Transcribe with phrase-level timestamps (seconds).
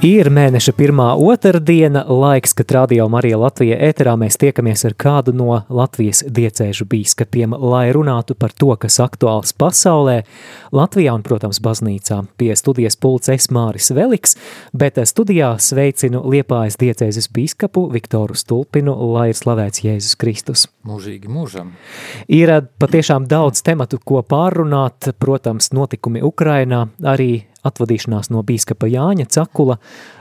[0.00, 5.58] Ir mēneša pirmā otrdiena, laiks, kad Radio Marija Latvija ēterā mēs tiekamies ar kādu no
[5.68, 10.22] Latvijas diecēžu bīskapiem, lai runātu par to, kas aktuāls pasaulē,
[10.72, 12.22] Latvijā un, protams, baznīcā.
[12.40, 14.38] Pie studijas pults es Māris Veliks,
[14.72, 20.64] bet studijā sveicinu Liepājas diecēzes bīskapu Viktoru Stulpinu, lai ir slavēts Jēzus Kristus.
[20.88, 21.76] Mūžīgi mūžam.
[22.24, 29.78] Ir patiešām daudz tematu, ko pārrunāt, protams, notikumi Ukrainā, arī atvadīšanās no bīskapa Jāņa Cakula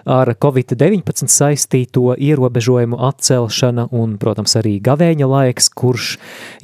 [0.09, 6.15] ar Covid-19 saistīto ierobežojumu atcelšana un, protams, arī gavēņa laiks, kurš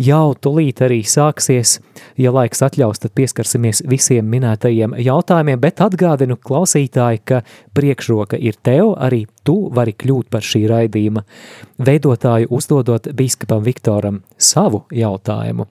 [0.01, 1.79] jau tulīt arī sāksies.
[2.19, 7.41] Ja laiks atļaus, tad pieskarsimies visiem minētajiem jautājumiem, bet atgādinu klausītāji, ka
[7.75, 11.23] priekšroka ir tev, arī tu vari kļūt par šī raidījuma
[11.85, 15.67] veidotāju, uzdodot bīskapam Viktoram savu jautājumu.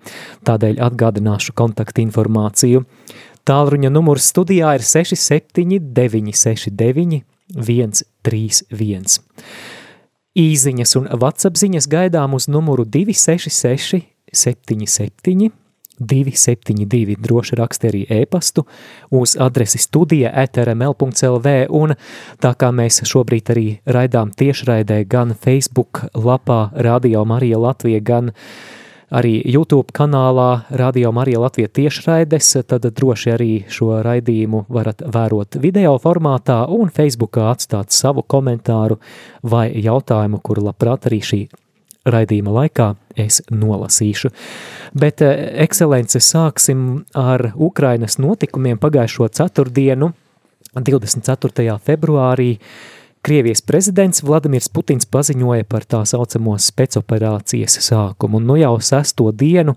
[0.47, 2.85] Tādēļ atgādināšu kontaktinformāciju.
[3.45, 7.19] Tālruņa numurs studijā ir 679 69
[7.53, 9.19] 131.
[10.35, 14.01] Īziņas un WhatsApp ziņas gaidām uz numuru 266
[14.33, 15.51] 77
[16.01, 17.19] 272.
[17.21, 18.65] Droši raksti arī e-pastu
[19.15, 21.95] uz adresi studija etrml.lv un
[22.41, 28.49] tā kā mēs šobrīd arī raidām tiešraidē gan Facebook lapā Radio Marija Latvija, gan uh,
[29.11, 35.97] arī YouTube kanālā Radio Marija Latvija tiešraides, tad droši arī šo raidījumu varat vērot video
[36.03, 39.01] formātā un Facebookā atstāt savu komentāru
[39.43, 41.43] vai jautājumu, kuru labprāt arī šī
[42.05, 44.31] raidījuma laikā es nolasīšu.
[44.95, 50.13] Bet, eh, ekscelence, sāksim ar Ukrainas notikumiem pagājušo ceturtdienu,
[50.75, 51.79] 24.
[51.79, 52.59] februārī,
[53.25, 59.73] Krievijas prezidents Vladimirs Putins paziņoja par tā saucamo spēcoperācijas sākumu, un nu jau sesto dienu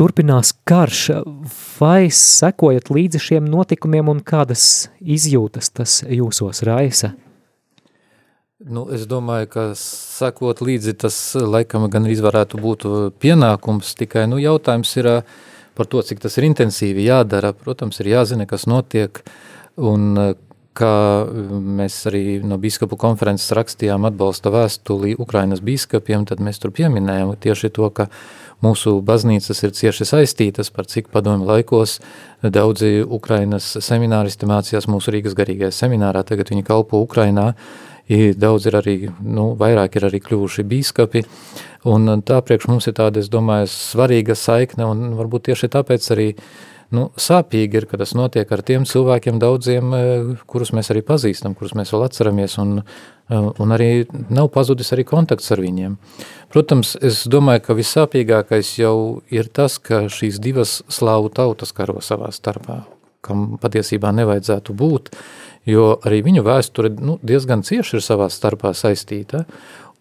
[0.00, 1.02] turpinās karš.
[1.76, 7.12] Vai sekojat līdzi šiem notikumiem un kādas izjūtas tas jūsos raisa?
[8.64, 12.88] Nu, es domāju, ka sekot līdzi tas laikam gan varētu būt
[13.20, 15.10] pienākums, tikai nu, jautājums ir
[15.76, 17.52] par to, cik tas ir intensīvi jādara.
[17.52, 19.20] Protams, ir jāzina, kas notiek
[19.76, 20.16] un
[20.76, 20.90] ka
[21.24, 27.34] um, mēs arī no biskupu konferences rakstījām atbalsta vēstuli Ukrainas biskupiem, tad mēs tur pieminējām
[27.40, 28.08] tieši to, ka
[28.64, 32.00] mūsu baznīcas ir cieši saistītas, par cik padomu laikos
[32.42, 37.52] daudzi Ukrainas semināristi mācījās mūsu Rīgas garīgajā seminārā, tagad viņi kalpo Ukrainā,
[38.36, 41.24] daudz ir arī, nu, vairāk ir arī kļuvuši bīskapi,
[41.88, 46.30] un tā priekš mums ir tāda, es domāju, svarīga saikne, un varbūt tieši tāpēc arī
[46.34, 46.48] uh,
[46.92, 50.00] nu, sāpīgi ir, ka tas notiek ar tiem cilvēkiem daudziem, e,
[50.50, 55.06] kurus mēs arī pazīstam, kurus mēs vēl atceramies, un, e, un arī nav pazudis arī
[55.08, 55.96] kontakts ar viņiem.
[56.52, 62.30] Protams, es domāju, ka vissāpīgākais jau ir tas, ka šīs divas slāvu tautas karo savā
[62.34, 62.84] starpā,
[63.24, 65.14] kam patiesībā nevajadzētu būt,
[65.70, 69.46] jo arī viņu vēsture nu, diezgan cieši ir savā starpā saistīta,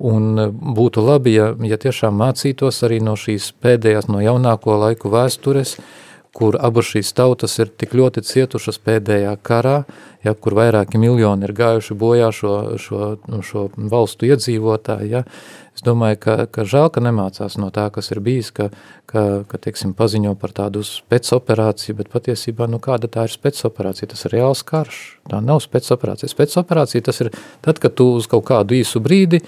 [0.04, 0.34] Un
[0.76, 6.04] būtu labi, ja, ja tiešām mācītos arī no šīs pēdējās, no jaunāko laiku vēstures, uh,
[6.34, 9.84] kur abas šīs tautas ir tik ļoti cietušas pēdējā karā,
[10.26, 13.10] ja, kur vairāki miljoni ir gājuši bojā šo, šo,
[13.46, 15.22] šo valstu iedzīvotāji, ja,
[15.78, 18.72] es domāju, ka, ka žēl, ka nemācās no tā, kas ir bijis, ka,
[19.10, 24.26] ka, ka teiksim, paziņo par tādu spēcoperāciju, bet patiesībā, nu kāda tā ir spēcoperācija, tas
[24.26, 26.34] ir reāls karš, tā nav spēcoperācija.
[26.34, 27.30] Spēcoperācija tas ir
[27.62, 29.44] tad, kad tu uz kaut kādu īsu brīdi,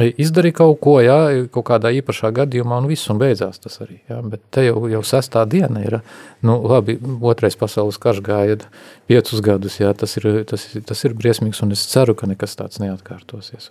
[0.00, 1.16] izdarīja kaut ko, jā,
[1.52, 3.98] kaut kādā īpašā gadījumā, un viss, un beidzās tas arī.
[4.08, 5.98] Jā, bet te jau, jau sestā diena ir,
[6.46, 8.56] nu, labi, otrais pasaules karš gāja
[9.10, 12.80] piecus gadus, jā, tas ir, tas, tas ir briesmīgs, un es ceru, ka nekas tāds
[12.80, 13.68] neatkārtosies.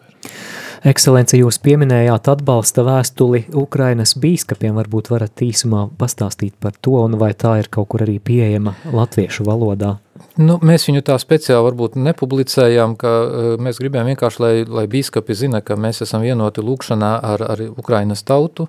[0.87, 7.33] Ekscelence, jūs pieminējāt atbalsta vēstuli Ukrainas bīskapiem, varbūt varat īsumā pastāstīt par to, un vai
[7.33, 9.97] tā ir kaut kur arī pieejama latviešu valodā?
[10.41, 15.35] Nu, mēs viņu tā speciāli varbūt nepublicējām, ka uh, mēs gribējām vienkārši, lai, lai bīskapi
[15.38, 18.68] zina, ka mēs esam vienoti lūkšanā ar, ar Ukrainas tautu,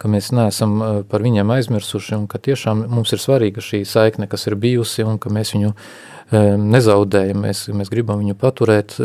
[0.00, 4.28] ka mēs neesam uh, par viņiem aizmirsuši un ka tiešām mums ir svarīga šī saikne,
[4.30, 5.86] kas ir bijusi un ka mēs viņu uh,
[6.32, 7.44] nezaudējam.
[7.44, 8.96] Mēs, mēs gribam viņu paturēt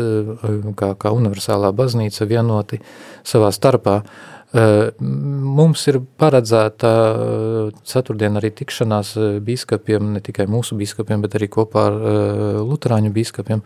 [0.76, 2.80] kā, kā universālā baznīca vienoti
[3.26, 4.00] savā starpā.
[4.50, 6.90] Mums ir paredzēta
[7.86, 9.12] ceturtdien arī tikšanās
[9.46, 11.98] bīskapiem, ne tikai mūsu bīskapiem, bet arī kopā ar
[12.66, 13.62] luterāņu bīskapiem.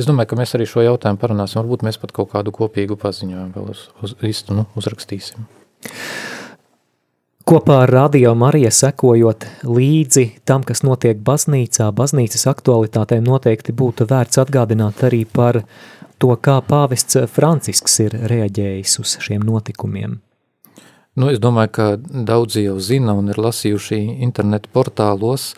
[0.00, 1.60] Es domāju, ka mēs arī šo jautājumu parunāsim.
[1.60, 5.44] Varbūt mēs pat kaut kādu kopīgu paziņojumu vēl uz, uz īstu nu, uzrakstīsim.
[7.42, 14.38] Kopā ar Radio Mariju sekojot līdzi tam, kas notiek baznīcā, baznīcas aktualitātēm noteikti būtu vērts
[14.40, 15.64] atgādināt arī par
[16.22, 20.20] to, kā pāvests Francisks ir reaģējis uz šiem notikumiem?
[21.18, 25.50] Nu, es domāju, ka daudzi jau zina un ir lasījuši internetu portālos,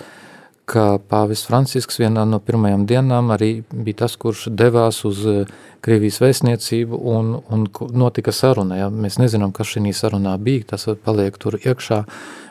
[0.66, 5.52] ka pāvis Francisks vienā no pirmajām dienām arī bija tas, kurš devās uz eh,
[5.84, 8.80] Krievijas vēstniecību un, un notika saruna.
[8.80, 8.88] Ja?
[8.88, 12.00] Mēs nezinām, kas šī sarunā bija, tas paliek tur iekšā,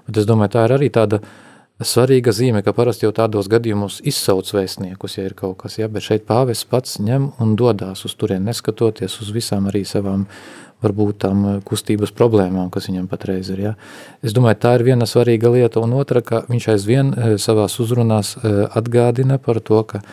[0.06, 1.24] bet es domāju, tā ir arī tāda
[1.88, 5.89] svarīga zīme, ka parasti jau tādos gadījumos izsauc vēstniekus, ja ir kaut kas, ja?
[5.91, 10.27] bet šeit pāvis pats ņem un dodās uz turien, neskatoties uz visām arī savām
[10.83, 13.62] varbūt tām eh, kustības problēmām, kas viņam patreiz ir.
[13.68, 13.74] Ja?
[14.25, 18.35] Es domāju, tā ir viena svarīga lieta, un otra, ka viņš aizvien eh, savās uzrunās
[18.38, 20.03] eh, atgādina par to, ka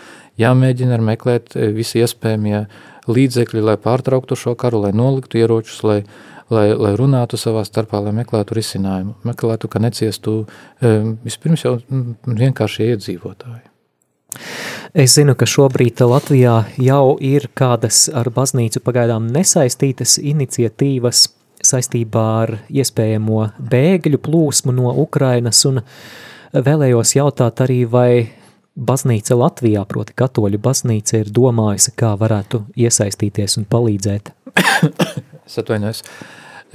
[0.41, 2.65] jāmēģina meklēt visi iespējamie
[3.11, 5.99] līdzekļi, lai pārtrauktu šo karu, lai noliktu ieročus, lai,
[6.51, 10.45] lai, lai runātu savā starpā, lai meklētu risinājumu, meklētu, ka neciestu
[11.25, 11.77] vispirms jau
[12.27, 13.67] vienkārši iedzīvotāji.
[14.95, 21.29] Es zinu, ka šobrīd Latvijā jau ir kādas ar baznīcu pagaidām nesaistītas iniciatīvas
[21.67, 25.83] saistībā ar iespējamo bēgļu plūsmu no Ukrainas, un
[26.55, 28.11] vēlējos jautāt arī, vai
[28.75, 34.33] baznīca Latvijā, proti katoļu baznīca, ir domājusi, kā varētu iesaistīties un palīdzēt.
[35.47, 36.05] es atvainojos.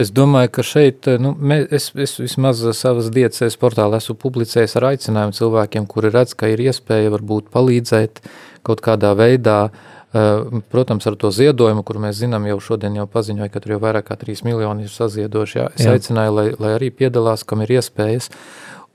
[0.01, 4.89] Es domāju, ka šeit, nu, mē, es, es vismaz savas diecēs portālā esmu publicējis ar
[4.91, 8.19] aicinājumu cilvēkiem, kuri redz, ka ir iespēja varbūt palīdzēt
[8.67, 13.53] kaut kādā veidā, uh, protams, ar to ziedojumu, kur mēs zinām jau šodien jau paziņoja,
[13.53, 15.95] ka tur jau vairāk kā 3 miljoni ir saziedoši, jā, es jā.
[15.95, 18.27] aicināju, lai, lai arī piedalās, kam ir iespējas,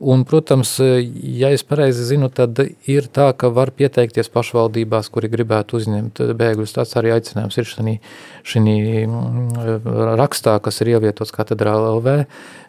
[0.01, 2.57] Un, protams, ja es pareizi zinu, tad
[2.89, 6.73] ir tā, ka var pieteikties pašvaldībās, kuri gribētu uzņemt bēgļus.
[6.79, 8.65] Tāds arī aicinājums ir šī,
[9.05, 12.17] mm, rakstā, kas ir ievietots katedrāla LV.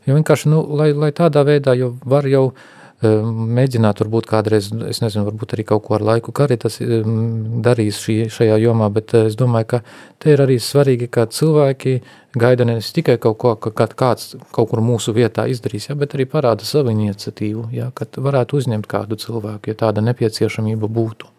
[0.09, 2.67] Jo vienkārši, nu, lai, lai tādā veidā jau var jau uh,
[3.01, 8.59] mēģināt varbūt kādreiz, es nezinu, varbūt arī kaut ko ar laiku karitas darīs šī, šajā
[8.61, 9.79] jomā, bet es domāju, ka
[10.21, 11.95] te ir arī svarīgi, ka cilvēki
[12.37, 16.27] gaida nevis tikai kaut ko, ka kāds kaut kur mūsu vietā izdarīs, ja, bet arī
[16.29, 21.31] parāda savu iniciatīvu, ja, kad varētu uzņemt kādu cilvēku, ja tāda nepieciešamība būtu.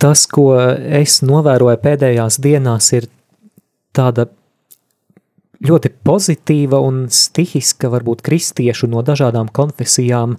[0.00, 3.10] Tas, ko es novēroju pēdējās dienās, ir
[3.94, 4.26] tāda
[5.64, 10.38] ļoti pozitīva un stihiska, varbūt kristiešu no dažādām konfesijām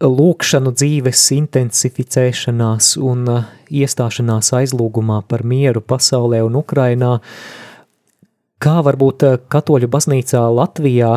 [0.00, 7.18] lūkšanu dzīves intensificēšanās un uh, iestāšanās aizlūgumā par mieru pasaulē un Ukrainā.
[8.60, 11.12] Kā varbūt uh, katoļu baznīcā Latvijā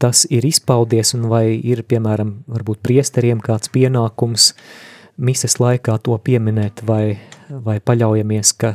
[0.00, 4.52] tas ir izpaudies un vai ir, piemēram, varbūt priesteriem kāds pienākums
[5.20, 8.74] mises laikā to pieminēt vai, vai paļaujamies, ka,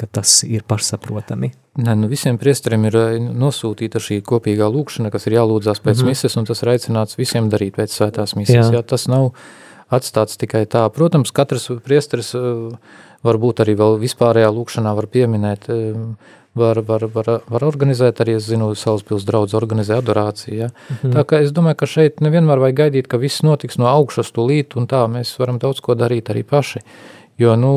[0.00, 1.52] ka tas ir pašsaprotami?
[1.82, 6.00] Nē, nu visiem priesteriem ir eh, nosūtīta šī kopīgā lūkšana, kas ir jālūdzās pēc mm
[6.02, 6.12] -hmm.
[6.12, 8.56] mises, un tas ir aicināts visiem darīt pēc svētās mises.
[8.56, 8.72] Jā.
[8.72, 9.32] Jā, tas nav
[9.90, 10.88] atstāts tikai tā.
[10.92, 12.40] Protams, katrs priesteris eh,
[13.24, 15.94] varbūt arī vēl vispārējā lūkšanā var pieminēt, eh,
[16.54, 20.54] var, var, var, var organizēt arī, es zinu, Salaspils draudz organizē adorāciju.
[20.54, 20.68] Ja?
[20.68, 21.12] Mm -hmm.
[21.16, 24.76] Tā kā es domāju, ka šeit nevienmēr vajag gaidīt, ka viss notiks no augšas tūlīt,
[24.76, 26.80] un tā mēs varam daudz ko darīt arī paši.
[27.40, 27.72] Jo, nu,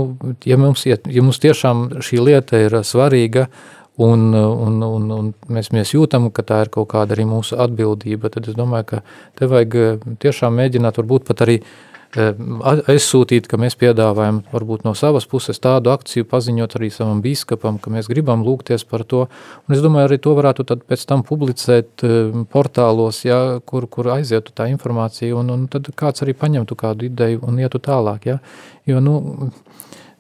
[0.46, 3.50] ja mums, ja, ja mums tiešām šī lieta ir svarīga,
[3.96, 8.28] Un, un, un, un mēs, mēs jūtam, ka tā ir kaut kāda arī mūsu atbildība.
[8.28, 8.98] Tad es domāju, ka
[9.40, 15.28] te vajag tiešām mēģināt, varbūt pat arī eh, aizsūtīt, ka mēs piedāvājam varbūt no savas
[15.28, 19.26] puses tādu akciju, paziņot arī savam bīskapam, ka mēs gribam lūgties par to.
[19.68, 24.14] Un es domāju, arī to varētu tad pēc tam publicēt eh, portālos, ja, kur, kur
[24.16, 28.30] aizietu tā informācija, un, un tad kāds arī paņemtu kādu ideju un ietu tālāk.
[28.32, 28.40] Ja.
[28.88, 29.52] Jo, nu,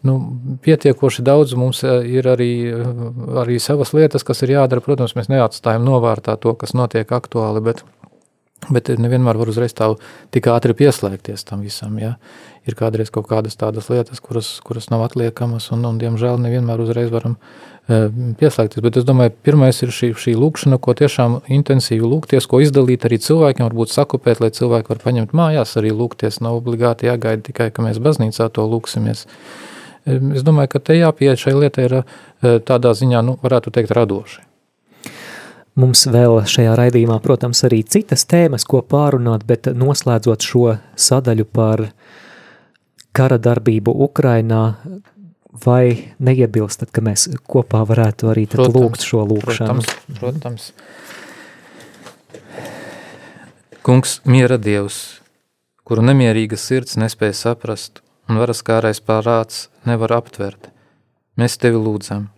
[0.06, 0.16] nu,
[0.66, 2.86] pietiekoši daudz mums eh, ir arī, eh,
[3.42, 4.84] arī savas lietas, kas ir jādara.
[4.84, 7.86] Protams, mēs neatstājam novārtā to, kas notiek aktuāli, bet,
[8.74, 9.92] bet nevienmēr var uzreiz tā
[10.34, 11.98] tik ātri pieslēgties tam visam.
[12.02, 12.16] Ja?
[12.66, 17.12] Ir kādreiz kaut kādas tādas lietas, kuras, kuras nav atliekamas, un, un diemžēl nevienmēr uzreiz
[17.14, 18.08] varam uh,
[18.40, 18.82] pieslēgties.
[18.82, 23.22] Bet es domāju, pirmais ir šī, šī lūkšana, ko tiešām intensīvi lūgties, ko izdalīt arī
[23.22, 26.42] cilvēkiem, varbūt sakupēt, lai cilvēki var paņemt mājās arī lūgties.
[26.42, 29.28] Nav obligāti jāgaida tikai, ka mēs baznīcā to lūksimies.
[29.30, 29.72] Uh,
[30.06, 32.04] Es domāju, ka te jāpieiet šai lietai ir e,
[32.62, 34.44] tādā ziņā, nu, varētu teikt, radoši.
[35.76, 41.90] Mums vēl šajā raidījumā, protams, arī citas tēmas, ko pārunāt, bet noslēdzot šo sadaļu par
[43.16, 44.62] kara darbību Ukrainā,
[45.66, 49.84] vai neiebilstat, ka mēs kopā varētu arī protams, lūgt šo lūkšanu?
[49.84, 50.72] Protams, protams.
[53.86, 55.22] Kungs, miera Dievs,
[55.86, 60.72] kuru nemierīga sirds nespēja saprast, un varas kārais pārāds nevar aptvert.
[61.38, 62.32] Mēs tevi lūdzam.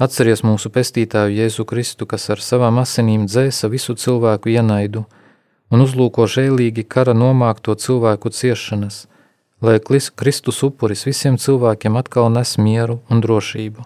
[0.00, 5.02] Atceries mūsu pestītāju Jēzu Kristu, kas ar savām asinīm dzēsa visu cilvēku ienaidu
[5.70, 9.02] un uzlūko žēlīgi kara nomākto cilvēku ciešanas,
[9.60, 13.84] lai Kristus upuris visiem cilvēkiem atkal nes mieru un drošību,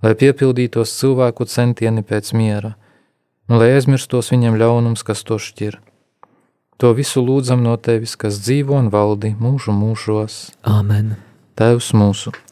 [0.00, 2.72] lai piepildītos cilvēku centieni pēc miera,
[3.48, 5.76] un lai aizmirstos viņiem ļaunums, kas to šķir.
[6.80, 10.56] To visu lūdzam no tevis, kas dzīvo un valdi mūžu mūžos.
[10.64, 11.14] Āmen!
[11.54, 12.32] Tēvs mūsu,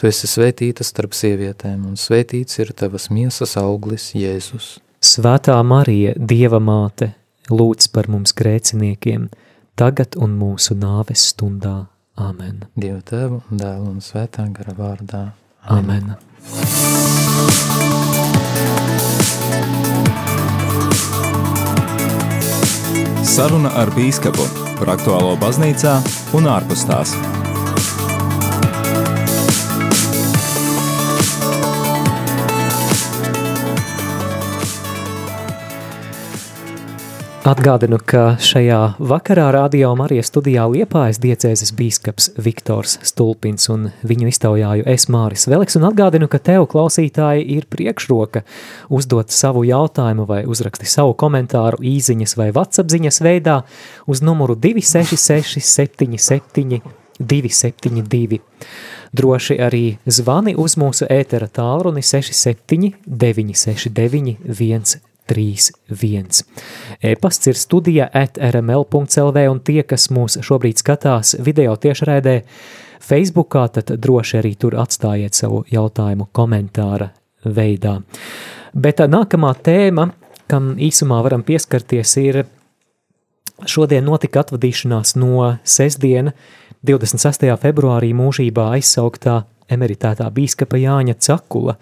[0.00, 4.78] Tu esi svētīta starp sievietēm, un svētīts ir tavas miesas auglis, Jēzus.
[5.04, 7.10] Svētā Marija, Dieva māte,
[7.52, 9.26] lūdz par mums grēciniekiem,
[9.76, 11.90] tagad un mūsu nāves stundā.
[12.16, 12.62] Āmen.
[12.80, 15.20] Dieva tēva, dēla un svētā gara vārdā.
[15.68, 16.16] Āmen.
[23.20, 24.48] Saruna ar bīskapu
[24.80, 25.98] par aktuālo baznīcā
[26.40, 27.12] un ārpus tās.
[37.40, 44.84] Atgādinu, ka šajā vakarā radio Marijas studijā Liepājas diecēzes bīskaps Viktors Stulpins un viņu iztaujāju
[44.92, 48.44] es Māris Veliks un atgādinu, ka tev klausītāji ir priekšroka
[48.92, 53.62] uzdot savu jautājumu vai uzraksti savu komentāru īziņas vai vatsapziņas veidā
[54.04, 56.84] uz numuru 266 77
[57.16, 58.44] 272.
[59.16, 66.42] Droši arī zvani uz mūsu ētera tālruni 67 969 1 3-1.
[67.02, 72.40] E-pasts ir studija at rml.lv un tie, kas mūs šobrīd skatās video tiešraidē
[73.00, 77.10] Facebookā, tad droši arī tur atstājiet savu jautājumu komentāra
[77.44, 78.00] veidā.
[78.74, 80.10] Bet nākamā tēma,
[80.50, 82.42] kam īsumā varam pieskarties, ir
[83.66, 86.34] šodien notika atvadīšanās no sestdiena
[86.86, 87.46] 26.
[87.60, 91.76] februārī mūžībā aizsauktā emeritētā bīskapa Jāņa Cakula.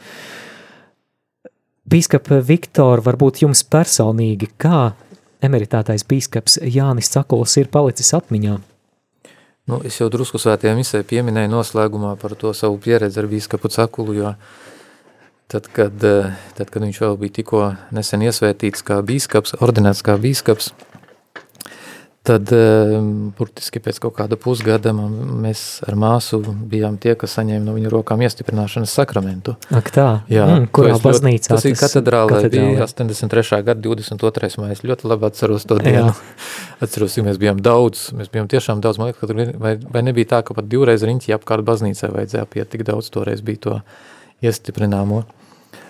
[1.88, 4.90] Bīskapa Viktor, varbūt jums personīgi, kā
[5.44, 8.56] emeritētais bīskaps Jānis Cakuls ir palicis atmiņā?
[9.68, 14.16] Nu, es jau drusku svētajā misē pieminēju noslēgumā par to savu pieredzi ar bīskapu Cakulu,
[14.18, 14.34] jo
[15.48, 15.96] tad, kad,
[16.58, 17.62] tad, kad viņš vēl bija tikko
[17.96, 20.74] nesen iesvētīts kā bīskaps, ordinēts kā bīskaps,
[22.28, 22.50] Tad
[23.38, 28.20] burtiski pēc kaut kāda pusgada mēs ar māsu bijām tie, kas saņēma no viņa rokām
[28.26, 29.54] iestiprināšanas sakramentu.
[29.72, 31.54] Ak tā, Jā, mm, kurā baznīcā?
[31.54, 33.62] Tas, tas ir katedrālē, katedrālē, bija 83.
[33.70, 34.50] gada 22.
[34.60, 34.84] mājas.
[34.84, 36.12] Ļoti labi atceros to dienu.
[36.84, 40.42] atceros, ka mēs bijām daudz, mēs bijām tiešām daudz, man liekas, vai, vai nebija tā,
[40.44, 43.80] ka pat divreiz riņķi apkārt baznīcai vajadzēja apiet, tik daudz toreiz bija to
[44.44, 45.24] iestiprināmo.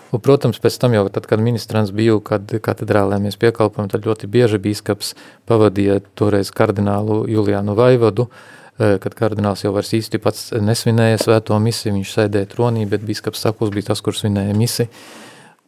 [0.09, 4.29] Un, protams, pēc tam jau, tad, kad ministrants bija, kad katedrālē mēs piekalpojam, tad ļoti
[4.31, 5.13] bieži bīskaps
[5.49, 11.93] pavadīja toreiz kardinālu Juliānu Vaivadu, e, kad kardināls jau vairs īsti pats nesvinēja svēto misi,
[11.93, 14.87] viņš sēdēja tronī, bet bīskaps Sakuls bija tas, kurš svinēja misi,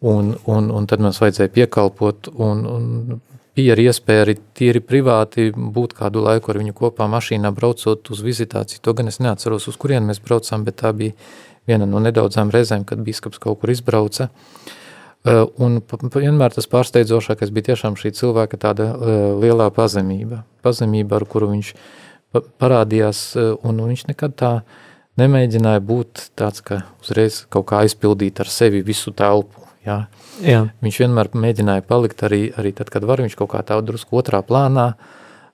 [0.01, 3.21] un, un, un tad mums vajadzēja piekalpot, un, un
[3.55, 8.25] bija arī iespēja arī tīri privāti būt kādu laiku ar viņu kopā mašīnā braucot uz
[8.25, 11.13] vizitāciju, to gan es neatceros, uz kurien mēs braucām, bet tā bija
[11.69, 14.29] viena no nedaudzām reizēm, kad biskups kaut kur izbrauca.
[15.21, 20.41] Uh, un vienmēr tas pārsteidzošākais bija tiešām šī cilvēka tāda uh, lielā pazemība.
[20.65, 21.73] Pazemība, ar kuru viņš
[22.61, 24.51] parādījās, uh, un viņš nekad tā
[25.21, 29.61] nemēģināja būt tāds, ka uzreiz kaut kā aizpildīt ar sevi visu telpu.
[29.85, 30.07] Jā.
[30.41, 30.63] Jā.
[30.81, 34.41] Viņš vienmēr mēģināja palikt arī, arī tad, kad var, viņš kaut kā tā drusku otrā
[34.45, 34.95] plānā,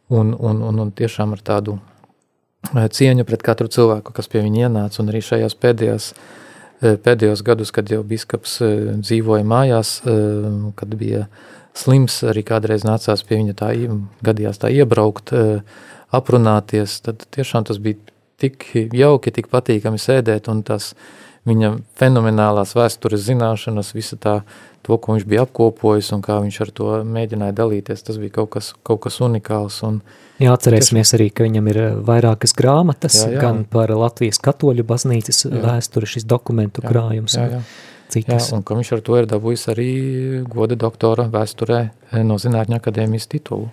[0.08, 1.97] un, un, un, un tiešām ar tādu Eh,
[2.74, 6.10] cieņu pret katru cilvēku, kas pie viņa ienāca, un arī šajās pēdējās,
[6.82, 10.02] eh, pēdējos gadus, kad jau biskaps eh, dzīvoja mājās,
[10.76, 11.28] kad bija
[11.78, 13.72] slims, arī kādreiz nācās pie viņa tā,
[14.26, 15.34] gadījās tā iebraukt,
[16.12, 17.98] aprunāties, tad tiešām tas bija
[18.40, 20.94] tik jauki, tik patīkami sēdēt, un tas
[21.48, 24.38] viņa fenomenālās vēstures zināšanas, visa tā,
[24.86, 28.54] to, ko viņš bija apkopojis, un kā viņš ar to mēģināja dalīties, tas bija kaut
[28.58, 33.16] kas, kaut kas unikāls, un, uh, Jā, atcerēsimies arī, ka viņam ir eh, vairākas grāmatas,
[33.24, 33.42] jā, jā.
[33.42, 35.62] gan par Latvijas katoļu baznīcas jā.
[35.64, 37.38] vēsturi, šis dokumentu jā, krājums.
[37.40, 37.62] Jā, jā.
[38.14, 38.52] Citas.
[38.52, 39.90] Jā, un ka viņš ar to ir dabūjis arī
[40.48, 41.82] goda doktora vēsturē
[42.24, 43.72] no Zinātņu akadēmijas titulu.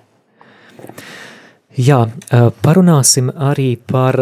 [1.76, 4.19] Jā, eh, parunāsim arī par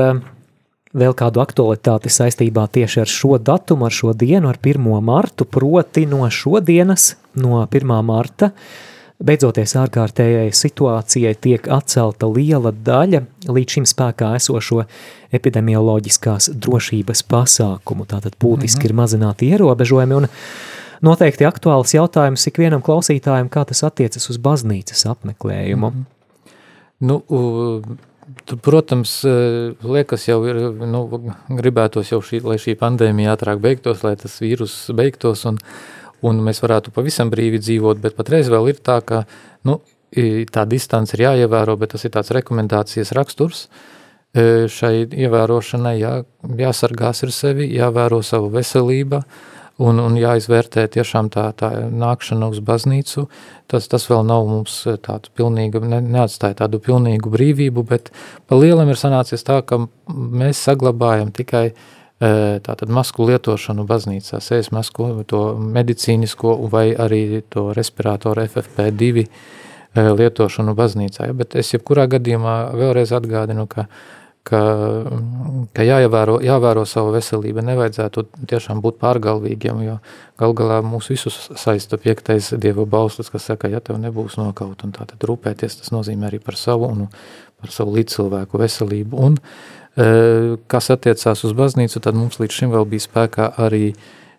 [0.95, 4.89] vēl kādu aktualitāti saistībā tieši ar šo datumu, ar šo dienu, ar 1.
[5.05, 7.95] martu, proti no šodienas, no 1.
[8.05, 8.53] marta,
[9.23, 13.21] Beidzoties ārkārtējai situācijai tiek atcelta liela daļa
[13.55, 14.81] līdz šim spēkā esošo
[15.39, 18.07] epidemioloģiskās drošības pasākumu.
[18.11, 18.91] Tātad būtiski mm -hmm.
[18.91, 20.27] ir mazināti ierobežojumi un
[21.07, 25.91] noteikti aktuāls jautājums ikvienam klausītājam, kā tas attiecas uz baznīcas apmeklējumu.
[25.91, 26.11] Mm -hmm.
[27.03, 27.23] Nu,
[28.63, 29.15] Protams,
[29.83, 30.59] liekas jau ir,
[30.89, 31.03] nu,
[31.49, 35.59] gribētos jau šī, lai šī pandēmija ātrāk beigtos, lai tas vīrus beigtos un,
[36.25, 39.25] un mēs varētu pavisam brīvi dzīvot, bet patreiz vēl ir tā, ka,
[39.69, 39.81] nu,
[40.53, 43.67] tā distance ir jāievēro, bet tas ir tāds rekomendācijas raksturs,
[44.33, 46.13] šai ievērošanai jā,
[46.61, 49.23] jāsargās ar sevi, jāvēro savu veselību,
[49.83, 53.27] un, un jāizvērtē tiešām tā, tā nākšana uz baznīcu,
[53.71, 58.13] tas, tas vēl nav mums tādu pilnīgu, ne, neatstāja tādu pilnīgu brīvību, bet
[58.49, 61.75] pa lielam ir sanācies tā, ka mēs saglabājam tikai e,
[62.65, 69.29] tātad masku lietošanu baznīcā, sēs masku, to medicīnisko vai arī to respiratoru FFP2 e,
[70.23, 71.37] lietošanu baznīcā, ja?
[71.37, 73.89] bet es jebkurā gadījumā vēlreiz atgādinu, ka
[74.47, 74.61] ka,
[75.75, 79.99] ka jāievēro, jāvēro savu veselību, nevajadzētu tiešām būt pārgalvīgiem, jo
[80.41, 84.95] gal galā mūs visus saista piektais Dieva bauslis, kas saka, ja tev nebūs nokaut, un
[84.97, 87.07] tātad rūpēties, tas nozīmē arī par savu un
[87.63, 89.21] par savu līdzcilvēku veselību.
[89.29, 89.39] Un,
[89.95, 90.09] e,
[90.71, 93.93] kas attiecās uz baznīcu, tad mums līdz šim vēl bija spēkā arī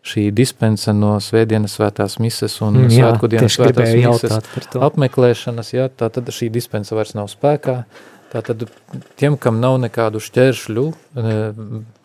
[0.03, 5.87] šī dispense no svētdienas svētās mises un mm, jā, svētku dienas svētās mises apmeklēšanas, jā,
[5.87, 7.77] tā tad šī dispense vairs nav spēkā,
[8.33, 8.63] Tātad
[9.19, 10.83] tiem, kam nav nekādu šķēršļu,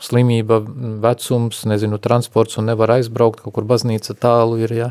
[0.04, 0.58] slimība,
[1.00, 4.88] vecums, nezinu, transports un nevar aizbraukt, kaut kur baznīca tālu ir, jā,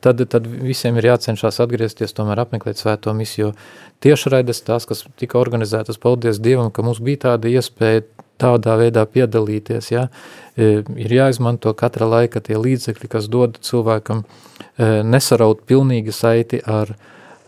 [0.00, 3.52] tad, tad visiem ir jācenšas atgriezties, tomēr apmeklēt svēto misiju.
[4.00, 8.06] Tiešraides tās, kas tika organizētas, paldies Dievam, ka mums bija tāda iespēja
[8.40, 10.06] tādā veidā piedalīties, jā,
[10.56, 14.24] ir jāizmanto katra laika tie līdzekļi, kas dod cilvēkam
[15.04, 16.94] nesaraut pilnīgi saiti ar,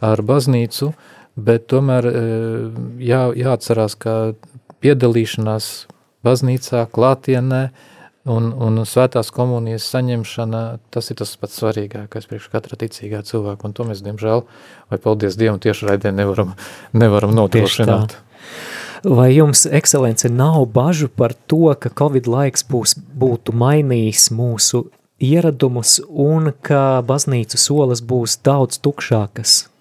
[0.04, 0.92] ar baznīcu,
[1.36, 2.26] bet tomēr e,
[3.02, 4.34] jā, jāatcerās, ka
[4.82, 5.70] piedalīšanās
[6.26, 7.62] baznīcā, klātienē
[8.30, 10.62] un, un svētās komunijas saņemšana,
[10.94, 14.44] tas ir tas pats svarīgākais priekš katra ticīgā cilvēka, un to mēs, diemžēl,
[14.92, 16.54] vai paldies Dievam, tieši raidē nevaram,
[16.94, 18.18] nevaram nodrošināt.
[19.02, 24.84] Vai jums, ekscelence, nav bažu par to, ka Covid laiks būs, būtu mainījis mūsu
[25.22, 29.71] ieradumus un ka baznīcu solas būs daudz tukšākas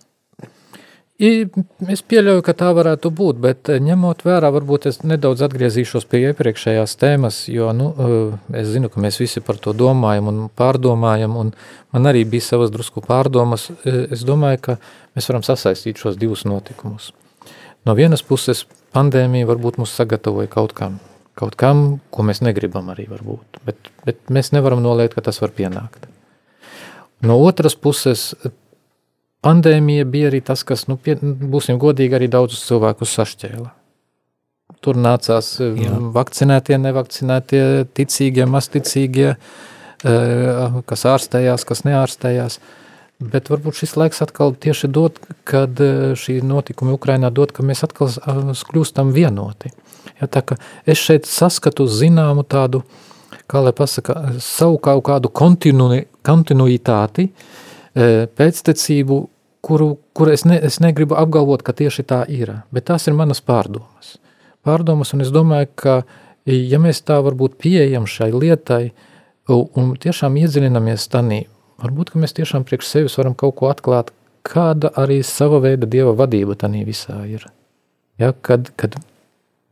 [1.21, 6.23] Es pieļauju, ka tā varētu būt, bet eh, ņemot vērā, varbūt es nedaudz atgriezīšos pie
[6.31, 11.35] iepriekšējās tēmas, jo nu, eh, es zinu, ka mēs visi par to domājam un pārdomājam,
[11.37, 11.51] un
[11.93, 13.67] man arī bija savas drusku pārdomas.
[13.85, 14.77] Eh, es domāju, ka
[15.13, 17.11] mēs varam sasaistīt šos divus notikumus.
[17.85, 20.97] No vienas puses, pandēmija varbūt mūs sagatavoja kaut kam,
[21.37, 25.53] kaut kam, ko mēs negribam arī varbūt, bet, bet mēs nevaram noliegt, ka tas var
[25.53, 26.09] pienākt.
[27.21, 28.31] No otras puses,
[29.45, 33.69] pandēmija bija arī tas, kas, nu, pie, būsim godīgi, arī daudzus cilvēkus sašķēla.
[34.81, 35.91] Tur nācās Jā.
[35.93, 37.63] Um, vakcinētie, nevakcinētie,
[37.97, 42.57] ticīgie, masticīgie, uh, kas ārstējās, kas neārstējās.
[43.21, 47.85] Bet varbūt šis laiks atkal tieši dod, kad uh, šī notikumi Ukrainā dod, ka mēs
[47.85, 49.73] atkal uh, kļūstam vienoti.
[50.21, 50.57] Ja, tā ka
[50.89, 52.81] es šeit saskatu zināmu tādu,
[53.51, 55.91] kā lai pasaka, savu kaut kādu kontinu,
[56.25, 57.29] kontinuitāti,
[57.95, 59.19] pēctecību,
[59.61, 63.43] kuru, kuru es, ne, es negribu apgalvot, ka tieši tā ir, bet tās ir manas
[63.45, 64.17] pārdomas.
[64.65, 65.95] Pārdomas, un es domāju, ka
[66.45, 68.83] ja mēs tā varbūt pieejam šai lietai
[69.51, 71.43] un tiešām iedziļinamies tanī,
[71.81, 74.11] varbūt, ka mēs tiešām priekš sevis varam kaut ko atklāt,
[74.45, 77.45] kāda arī sava veida Dieva vadība tanī visā ir.
[78.21, 78.97] Ja, kad, kad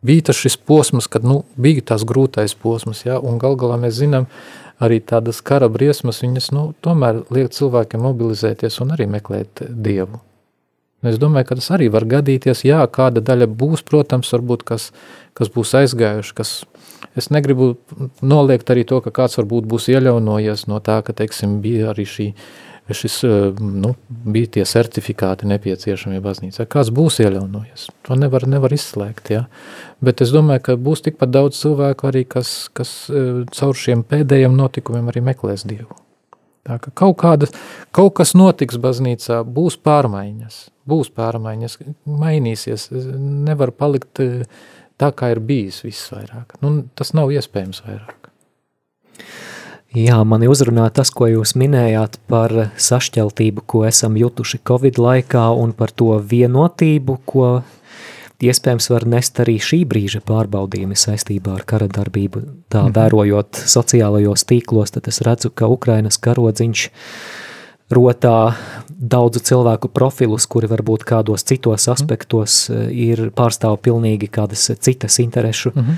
[0.06, 3.98] bija tas šis posms, kad nu, bija tās grūtais posms, ja, un gal galā mēs
[4.00, 4.30] zinām,
[4.80, 10.22] arī tādas kara briesmas, viņas nu, tomēr liek cilvēkiem mobilizēties un arī meklēt Dievu.
[11.00, 14.90] Es domāju, ka tas arī var gadīties, jā, kāda daļa būs, protams, varbūt, kas,
[15.38, 16.50] kas būs aizgājuši, kas,
[17.16, 17.78] es negribu
[18.20, 22.28] noliegt arī to, ka kāds varbūt būs ieļaunojies no tā, ka, teiksim, bija arī šī
[22.34, 26.66] uh, šis, eh, nu, bija tie certifikāti nepieciešami baznīcā.
[26.70, 27.90] Kāds būs ieļaunojies?
[28.08, 29.46] To nevar, nevar izslēgt, ja?
[30.02, 34.56] Bet es domāju, ka būs tikpat daudz cilvēku arī, kas, kas eh, caur šiem pēdējiem
[34.58, 35.98] notikumiem arī meklēs Dievu.
[36.68, 37.48] Tā ka kaut, kāda,
[37.96, 44.44] kaut kas notiks baznīcā, būs pārmaiņas, būs pārmaiņas, mainīsies, nevar palikt eh,
[45.00, 46.60] tā, kā ir bijis viss vairāk.
[46.64, 48.30] Nu, tas nav iespējams vairāk.
[49.98, 55.74] Jā, mani uzrunā tas, ko jūs minējāt par sašķeltību, ko esam jutuši Covid laikā un
[55.74, 57.48] par to vienotību, ko
[58.40, 62.44] iespējams var nest arī šī brīža pārbaudījumi saistībā ar kara darbību.
[62.70, 62.96] Tā -hmm.
[62.96, 66.90] vērojot sociālajos tīklos, tad es redzu, ka Ukrainas karodziņš
[67.90, 68.54] rotā
[69.00, 71.96] daudzu cilvēku profilus, kuri varbūt kādos citos mhm.
[71.96, 72.92] aspektos mm.
[72.92, 75.98] ir pārstāv pilnīgi kādas citas interešu mm -hmm.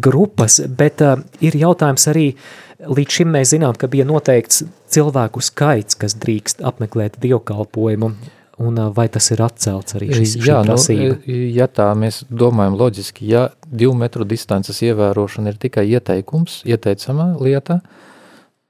[0.00, 2.34] grupas, bet uh, ir jautājums arī,
[2.78, 8.12] līdz šim mēs zinām, ka bija noteikts cilvēku skaits, kas drīkst apmeklēt dievkalpojumu,
[8.58, 11.18] un uh, vai tas ir atcelts arī šis, šī Jā, prasība?
[11.26, 17.36] Nu, ja tā mēs domājam loģiski, ja divu metru distances ievērošana ir tikai ieteikums, ieteicama
[17.40, 18.07] lieta, uh,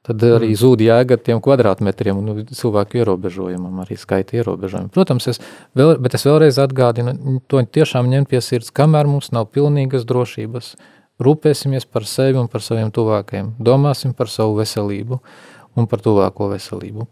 [0.08, 0.58] tad arī mm.
[0.58, 4.90] zūd jēga tiem kvadrātmetriem un nu, cilvēku ierobežojumam, arī skaita ierobežojumam.
[4.94, 5.42] Protams, es
[5.78, 10.74] vēl, bet es vēlreiz atgādinu, to tiešām ņemt pie sirds, kamēr mums nav pilnīgas drošības,
[11.22, 15.20] rūpēsimies par sevi un par saviem tuvākajiem, domāsim par savu veselību
[15.78, 17.08] un par tuvāko veselību.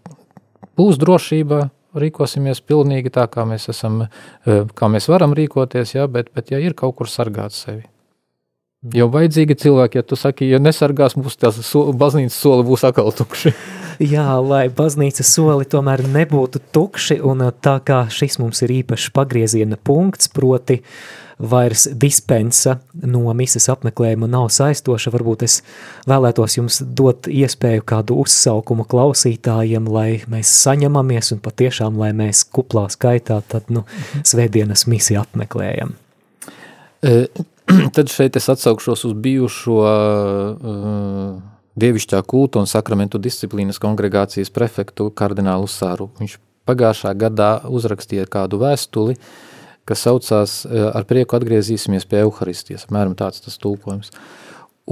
[0.77, 6.33] Būs drošība, rīkosimies pilnīgi tā, kā mēs esam, eh, kā mēs varam rīkoties, jā, bet,
[6.35, 7.85] bet ja ir kaut kur sargāt sevi.
[8.94, 13.11] Jo vajadzīgi cilvēki, ja tu saki, ja nesargās mūsu tās so, baznīcas soli būs atkal
[13.16, 13.55] tukši.
[14.12, 19.79] Jā, lai baznīcas soli tomēr nebūtu tukši, un tā kā šis mums ir īpašs pagrieziena
[19.81, 20.83] punkts, proti
[21.37, 25.59] vairs dispensa no misas apmeklējuma nav saistoša, varbūt es
[26.09, 32.87] vēlētos jums dot iespēju kādu uzsaukumu klausītājiem, lai mēs saņemamies un patiešām, lai mēs kuplā
[32.92, 33.85] skaitā tad, nu,
[34.25, 35.96] svētdienas misi apmeklējam.
[37.05, 37.18] E
[37.97, 41.39] tad šeit es atsaukšos uz bijušo uh,
[41.77, 46.09] dievišķā kulta un sakramentu disciplīnas kongregācijas prefektu kardinālu Sāru.
[46.21, 49.17] Viņš pagājušā gadā uzrakstīja kādu vēstuli,
[49.87, 54.15] kas saucās uh, ar prieku atgriezīsimies pie Euharistijas, apmēram tāds tas tulkojums.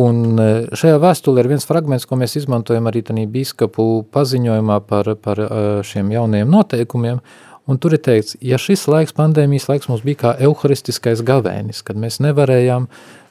[0.03, 5.15] Un uh, šajā vēstulē ir viens fragments, ko mēs izmantojam arī tādā bīskapu paziņojumā par,
[5.23, 7.23] par uh, šiem jaunajiem noteikumiem,
[7.71, 11.97] Un tur ir teikts, ja šis laiks, pandēmijas laiks mums bija kā euharistiskais gavēnis, kad
[11.97, 12.91] mēs nevarējām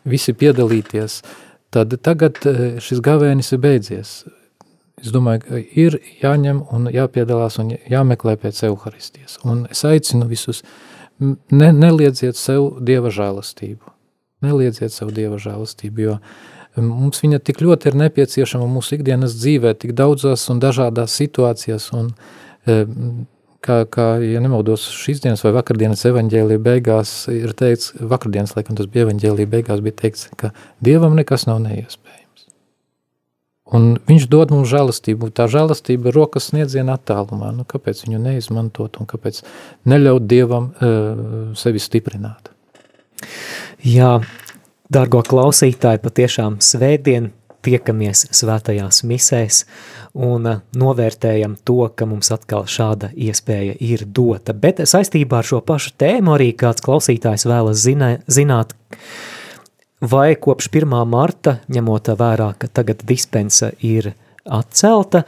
[0.09, 1.19] visi piedalīties,
[1.73, 4.15] tad tagad eh, šis gavēnis ir beidzies.
[5.03, 9.35] Es domāju, ir jāņem un jāpiedalās un jāmeklē pēc euharistijas.
[9.43, 10.63] Un es aicinu visus,
[11.19, 13.93] ne, neliedziet sev dieva žēlastību.
[14.47, 16.17] Neliedziet sev dieva žēlastību, jo
[16.81, 22.09] mums viņa tik ļoti ir nepieciešama mūsu ikdienas dzīvē, tik daudzās un dažādās situācijās, un
[23.63, 28.89] kā, kā ja nemaldos, šīs dienas vai vakardienas evaņģēlija beigās ir teikts, vakardienas, laikam tas
[28.91, 30.51] bija evaņģēlija beigās, bija teikts, ka
[30.83, 32.47] Dievam nekas nav neiespējams.
[33.73, 38.99] Un viņš dod mums žēlastību, tā žēlastība ir rokas sniedziena attālumā, nu kāpēc viņu neizmantot
[39.01, 39.41] un kāpēc
[39.89, 42.51] neļaut Dievam uh, sevi stiprināt?
[43.83, 44.17] Jā,
[44.93, 47.31] dargo klausītāji, patiešām svētdien
[47.63, 49.63] tiekamies svētajās misēs,
[50.13, 54.53] un eh, novērtējam to, ka mums atkal šāda iespēja ir dota.
[54.53, 58.75] Bet saistībā ar šo pašu tēmu arī kāds klausītājs vēlas zina, zināt,
[60.03, 60.95] vai kopš 1.
[61.09, 65.23] marta, ņemot vērā, ka tagad dispensa ir atcelta,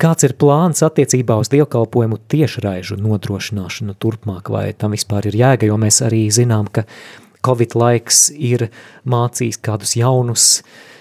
[0.00, 5.76] kāds ir plāns attiecībā uz dievkalpojumu tiešraižu nodrošināšanu turpmāk, vai tam vispār ir jēga, jo
[5.80, 6.88] mēs arī zinām, ka
[7.44, 8.70] Covid laiks ir
[9.04, 10.93] mācījis kādus jaunus uh,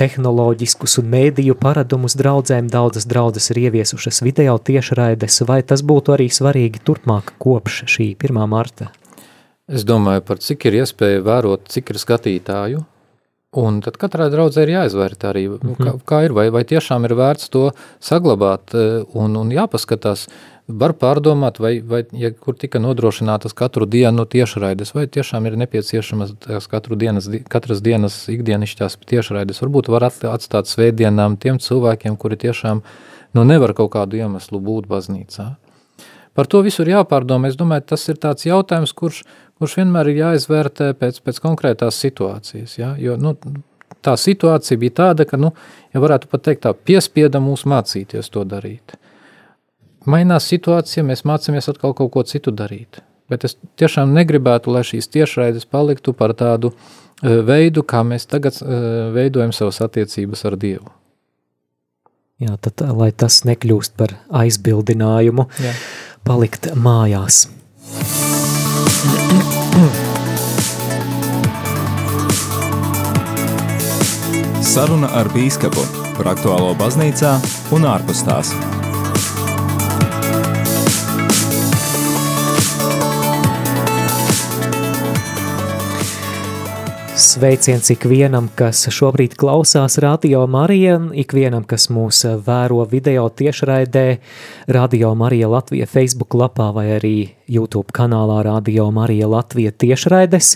[0.00, 6.28] tehnoloģiskus un mēdīju paradumus draudzēm daudzas draudzes ir ieviesušas video tiešraides, vai tas būtu arī
[6.32, 8.42] svarīgi turpmāk kopš šī 1.
[8.50, 8.90] marta?
[9.66, 12.82] Es domāju par cik ir iespēja vērot, cik ir skatītāju,
[13.62, 15.86] un tad katrai draudzē ir jāizvērtē arī, mm -hmm.
[15.86, 20.28] kā, kā ir, vai, vai tiešām ir vērts to saglabāt eh, un, un jāpaskatās,
[20.66, 26.34] var pārdomāt, vai, vai ja kur tika nodrošinātas katru dienu tiešraides, vai tiešām ir nepieciešamas
[26.42, 29.62] tās katru dienas, katras dienas ikdienišķās tiešraides.
[29.62, 35.52] Varbūt var atstāt svētdienām tiem cilvēkiem, kuri tiešām nu, nevar kaut kādu iemeslu būt baznīcā.
[36.36, 37.48] Par to visu ir jāpārdomā.
[37.48, 39.22] Es domāju, tas ir tāds jautājums, kurš,
[39.56, 42.76] kurš vienmēr ir jāizvērtē pēc, pēc konkrētās situācijas.
[42.76, 42.92] Ja?
[43.00, 43.32] Jo, nu,
[44.04, 45.54] tā situācija bija tāda, ka, nu,
[45.94, 48.98] ja varētu pat teikt tā, piespieda mūs mācīties to darīt
[50.10, 53.00] mainās situācija, mēs mācāmies atkal kaut ko citu darīt.
[53.30, 58.60] Bet es tiešām negribētu, lai šīs tiešraides paliktu par tādu uh, veidu, kā mēs tagad
[58.62, 60.92] uh, veidojam savas attiecības ar Dievu.
[62.36, 65.72] Jā, tad, lai tas nekļūst par aizbildinājumu, Jā.
[66.28, 67.46] palikt mājās.
[74.60, 75.86] Saruna ar bīskapu
[76.18, 77.38] par aktuālo baznīcā
[77.72, 78.52] un ārpus tās.
[87.16, 94.18] Sveiciens ikvienam, kas šobrīd klausās Radio Marija, ikvienam, kas mūs vēro video tiešraidē,
[94.68, 97.14] Radio Marija Latvija Facebook lapā vai arī
[97.48, 100.50] YouTube kanālā Radio Marija Latvija tiešraides.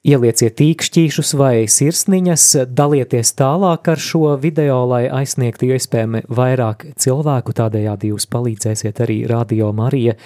[0.00, 8.14] Ielieciet tīkšķīšus vai sirsniņas, dalieties tālāk ar šo video, lai aizsniegtu iespējami vairāk cilvēku, tādējādi
[8.14, 10.16] jūs palīdzēsiet arī Radio Marija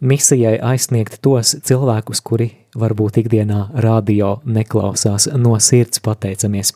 [0.00, 6.72] misijai aizsniegt tos cilvēkus, kuri varbūt ikdienā radio neklausās no sirds pateicamies.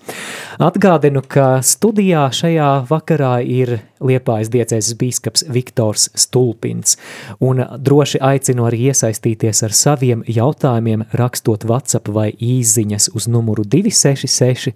[0.62, 6.98] Atgādinu, ka studijā šajā vakarā ir Liepājas diecēzes bīskaps Viktors Stulpins,
[7.40, 14.74] un droši aicinu arī iesaistīties ar saviem jautājumiem, rakstot WhatsApp vai īziņas uz numuru 266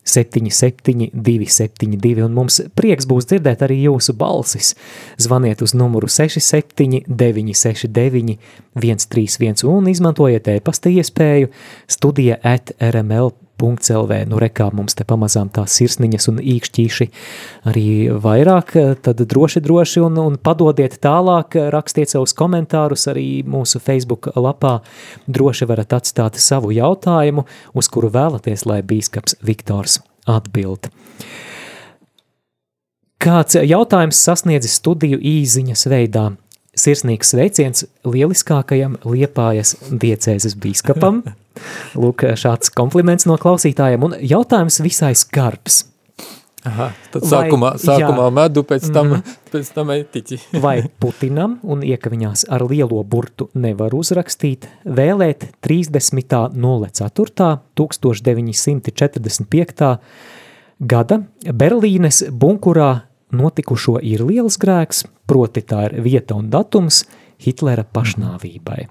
[0.00, 4.72] 77 272, un mums prieks būs dzirdēt arī jūsu balsis.
[5.20, 8.38] Zvaniet uz numuru 67 969
[8.80, 11.48] 131 un izmantojiet e-pasta iespēju
[11.90, 14.12] studija at rml.lv.
[14.28, 17.08] Nu, rekā mums te pamazām tās sirsniņas un īkšķīši
[17.72, 17.86] arī
[18.22, 24.78] vairāk, tad droši, droši un, un padodiet tālāk, rakstiet savus komentārus arī mūsu Facebook lapā.
[25.26, 30.92] Droši varat atstāt savu jautājumu, uz kuru vēlaties, lai bīskaps Viktors atbild.
[33.20, 36.30] Kāds jautājums sasniedzis studiju īziņas veidā?
[36.78, 41.24] Sirsnīgs sveiciens lieliskākajam Liepājas diecēzes bīskapam.
[42.00, 45.86] Lūk, šāds kompliments no klausītājiem un jautājums visai skarbs.
[46.68, 50.36] Aha, tad vai, sākumā, sākumā jā, medu, pēc tam, mm, pēc tam etiķi.
[50.64, 56.52] vai Putinam un iekaviņās ar lielo burtu nevar uzrakstīt, vēlēt 30.04.
[57.80, 59.96] 1945.
[60.92, 61.16] gada
[61.48, 67.04] Berlīnes bunkurā notikušo ir liels grēks, proti tā ir vieta un datums
[67.40, 68.88] Hitlera pašnāvībai.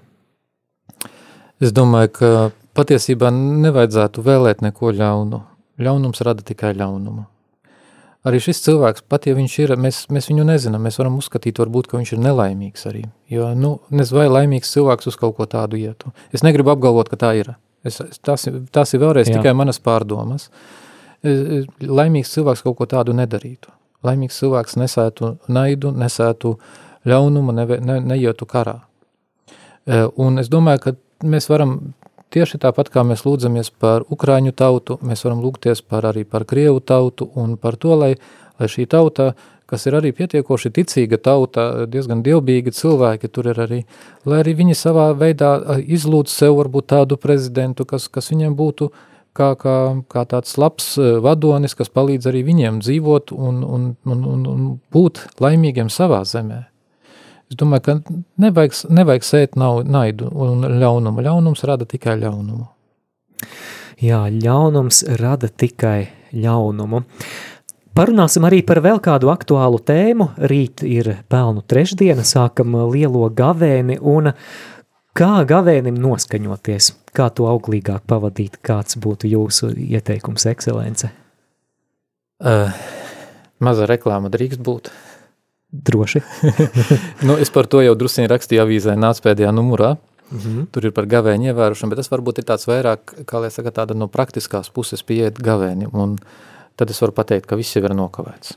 [1.60, 2.30] Es domāju, ka
[2.78, 5.42] patiesībā nevajadzētu vēlēt neko ļaunu.
[5.80, 7.26] Ļaunums rada tikai ļaunumu.
[8.28, 11.88] Arī šis cilvēks, pat ja viņš ir, mēs, mēs viņu nezinām, mēs varam uzskatīt, varbūt,
[11.88, 13.06] ka viņš ir nelaimīgs arī.
[13.32, 16.12] Jo, nu, nezinu, vai laimīgs cilvēks uz kaut ko tādu ietu.
[16.36, 17.54] Es negribu apgalvot, ka tā ir.
[17.84, 19.38] Es, tās, tās ir vēlreiz Jā.
[19.38, 20.50] tikai manas pārdomas.
[21.24, 23.72] Laimīgs cilvēks kaut ko tādu nedarītu
[24.06, 26.54] laimīgs cilvēks nesētu naidu, nesētu
[27.08, 28.80] ļaunumu, ne, ne, neietu karā.
[29.86, 31.78] E, un es domāju, ka mēs varam
[32.32, 36.80] tieši tāpat kā mēs lūdzamies par Ukraiņu tautu, mēs varam lūgties par arī par Krievu
[36.80, 38.14] tautu un par to, lai,
[38.60, 39.32] lai šī tauta,
[39.70, 43.84] kas ir arī pietiekoši ticīga tauta, diezgan dievbīgi cilvēki tur ir arī,
[44.26, 49.04] lai arī viņi savā veidā izlūdz sev varbūt tādu prezidentu, kas, kas viņiem būtu uh,
[49.36, 49.76] kā, kā,
[50.10, 54.66] kā tāds labs e, vadonis, kas palīdz arī viņiem dzīvot un, un, un, un, un
[54.94, 56.64] būt laimīgiem savā zemē.
[57.50, 57.96] Es domāju, ka
[58.38, 61.24] nevajag, nevajag sēt nav, naidu un ļaunumu.
[61.26, 62.68] Ļaunums rada tikai ļaunumu.
[64.00, 67.02] Jā, ļaunums rada tikai ļaunumu.
[67.98, 70.28] Parunāsim arī par vēl kādu aktuālu tēmu.
[70.46, 74.30] Rīt ir pelnu trešdiena, sākam lielo gavēni un
[75.16, 81.10] Kā gavēnim noskaņoties, kā to auglīgāk pavadīt, kāds būtu jūsu ieteikums, ekscelence?
[82.40, 82.70] Uh,
[83.58, 84.92] maza reklāma drīkst būt.
[85.70, 86.22] Droši.
[87.26, 89.96] nu, es par to jau drusciņi rakstīju avīzē nāc pēdējā numurā.
[90.30, 90.66] Mm -hmm.
[90.70, 93.94] Tur ir par gavēņu ievērošanu, bet tas varbūt ir tāds vairāk, kā lai saka, tāda
[93.94, 96.18] no praktiskās puses pieiet gavēnim, un
[96.76, 98.54] tad es varu pateikt, ka viss jau ir nokavēts.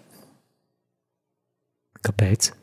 [2.05, 2.53] Kāpēc?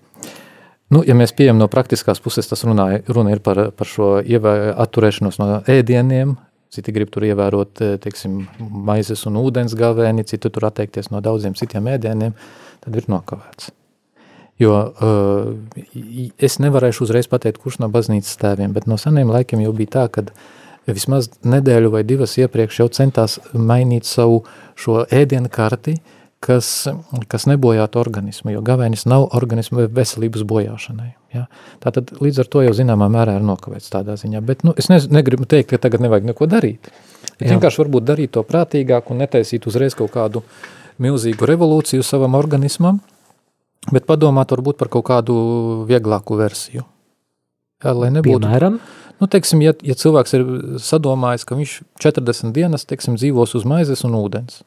[0.91, 4.73] Nu, ja mēs pieejam no praktiskās puses, tas runā, runa ir par, par šo ievē,
[4.83, 6.35] atturēšanos no ēdieniem,
[6.75, 11.55] citi grib tur ievērot, eh, teiksim, maizes un ūdens gavēni, citi tur atteikties no daudziem
[11.59, 12.35] citiem ēdieniem,
[12.83, 13.71] tad ir nokavēts.
[14.61, 15.55] Jo uh,
[16.37, 20.03] es nevarēšu uzreiz pateikt, kurš no baznīcas tēviem, bet no seniem laikiem jau bija tā,
[20.13, 20.35] kad
[20.91, 24.43] vismaz nedēļu vai divas iepriekš jau centās mainīt savu
[24.77, 26.89] šo ēdienu karti, uh, kas,
[27.29, 31.11] kas nebojātu organismu, jo gavēnis nav organismu veselības bojāšanai.
[31.37, 31.47] Ja?
[31.85, 34.41] Tātad līdz ar to jau zināmā mērā ir nokavēts tādā ziņā.
[34.45, 36.91] Bet nu, es ne, negribu teikt, ka tagad nevajag neko darīt.
[37.37, 40.45] Bet vienkārši varbūt darīt to prātīgāk un netaisīt uzreiz kaut kādu
[41.01, 43.03] milzīgu revolūciju savam organismam,
[43.93, 45.37] bet padomāt varbūt par kaut kādu
[45.89, 46.87] vieglāku versiju.
[47.81, 48.81] Ja, lai nebūtu, Piemēram?
[49.21, 50.45] Nu, teiksim, ja, ja cilvēks ir
[50.81, 54.63] sadomājis, ka viņš 40 dienas, teiksim, dzīvos uz maizes un ūdens,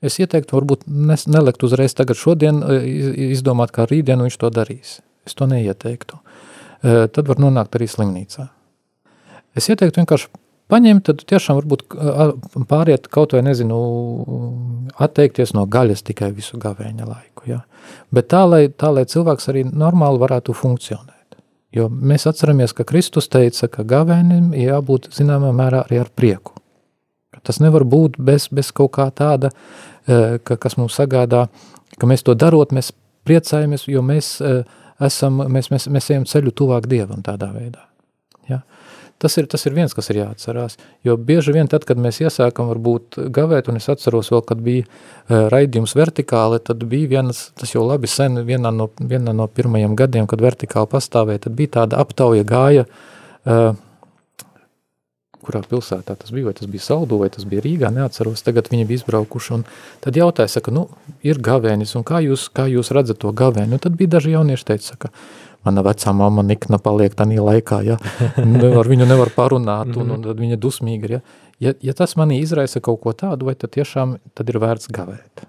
[0.00, 2.78] Es ieteiktu, varbūt nes, nelikt uzreiz tagad šodien, e,
[3.34, 4.98] izdomāt, kā rītdienu viņš to darīs.
[5.28, 6.20] Es to neieteiktu.
[6.80, 8.48] E, tad var nonākt arī slimnīcā.
[9.58, 10.30] Es ieteiktu vienkārši
[10.70, 11.84] paņemt, tad tiešām varbūt
[12.70, 13.78] pāriet kaut vai, nezinu,
[14.96, 17.48] atteikties no gaļas tikai visu gavēņa laiku.
[17.50, 17.62] Ja?
[18.14, 21.36] Bet tā lai, tā, lai cilvēks arī normāli varētu funkcionēt.
[21.76, 26.56] Jo mēs atceramies, ka Kristus teica, ka gavēnim jābūt zināmā mērā arī ar prieku.
[27.46, 29.52] Tas nevar būt bez, bez kaut kā tāda,
[30.06, 31.46] ka, kas mums sagādā,
[31.98, 32.92] ka mēs to darot, mēs
[33.28, 34.38] priecājamies, jo mēs
[35.00, 37.84] esam, mēs, mēs, mēs ejam ceļu tuvāk Dievam tādā veidā.
[38.48, 38.62] Ja?
[39.20, 42.70] Tas ir, tas ir viens, kas ir jāatcerās, jo bieži vien tad, kad mēs iesākam
[42.70, 47.84] varbūt gavēt, un es atceros vēl, kad bija raidījums vertikāli, tad bija vienas, tas jau
[47.84, 52.48] labi sen, vienā no, vienā no pirmajiem gadiem, kad vertikāli pastāvēja, tad bija tāda aptauja
[52.48, 53.74] gāja, uh,
[55.44, 58.86] kurā pilsētā tas bija, vai tas bija Saldu, vai tas bija Rīgā, neatceros, tagad viņi
[58.88, 59.66] bija izbraukuši, un
[60.04, 60.86] tad jautāja, saka, nu,
[61.26, 63.76] ir gavēnis, un kā jūs, kā jūs redzat to gavēni?
[63.76, 65.12] Un tad bija daži jaunieši teica, saka,
[65.66, 68.00] mana vecā mamma nikna paliek tādā laikā, ja,
[68.80, 71.22] ar viņu nevar parunāt, un, un tad viņa dusmīga ir, ja.
[71.60, 75.44] Ja, ja tas manī izraisa kaut ko tādu, vai tad tiešām tad ir vērts gavēt?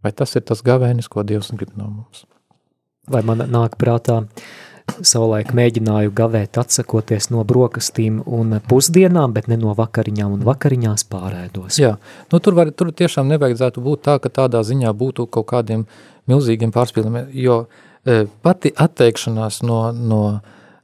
[0.00, 2.24] Vai tas ir tas gavēnis, ko Dievs grib no mums?
[3.10, 4.22] Vai man nāk prātā,
[5.00, 11.78] savulaik mēģināju gavēt atsakoties no brokastīm un pusdienām, bet ne no vakariņām un vakariņās pārēdos.
[11.82, 11.96] Jā,
[12.32, 15.86] nu tur, var, tur tiešām nevajadzētu būt tā, ka tādā ziņā būtu kaut kādiem
[16.30, 17.64] milzīgiem pārspīlumiem, jo
[18.04, 20.20] E, pati atteikšanās no, no,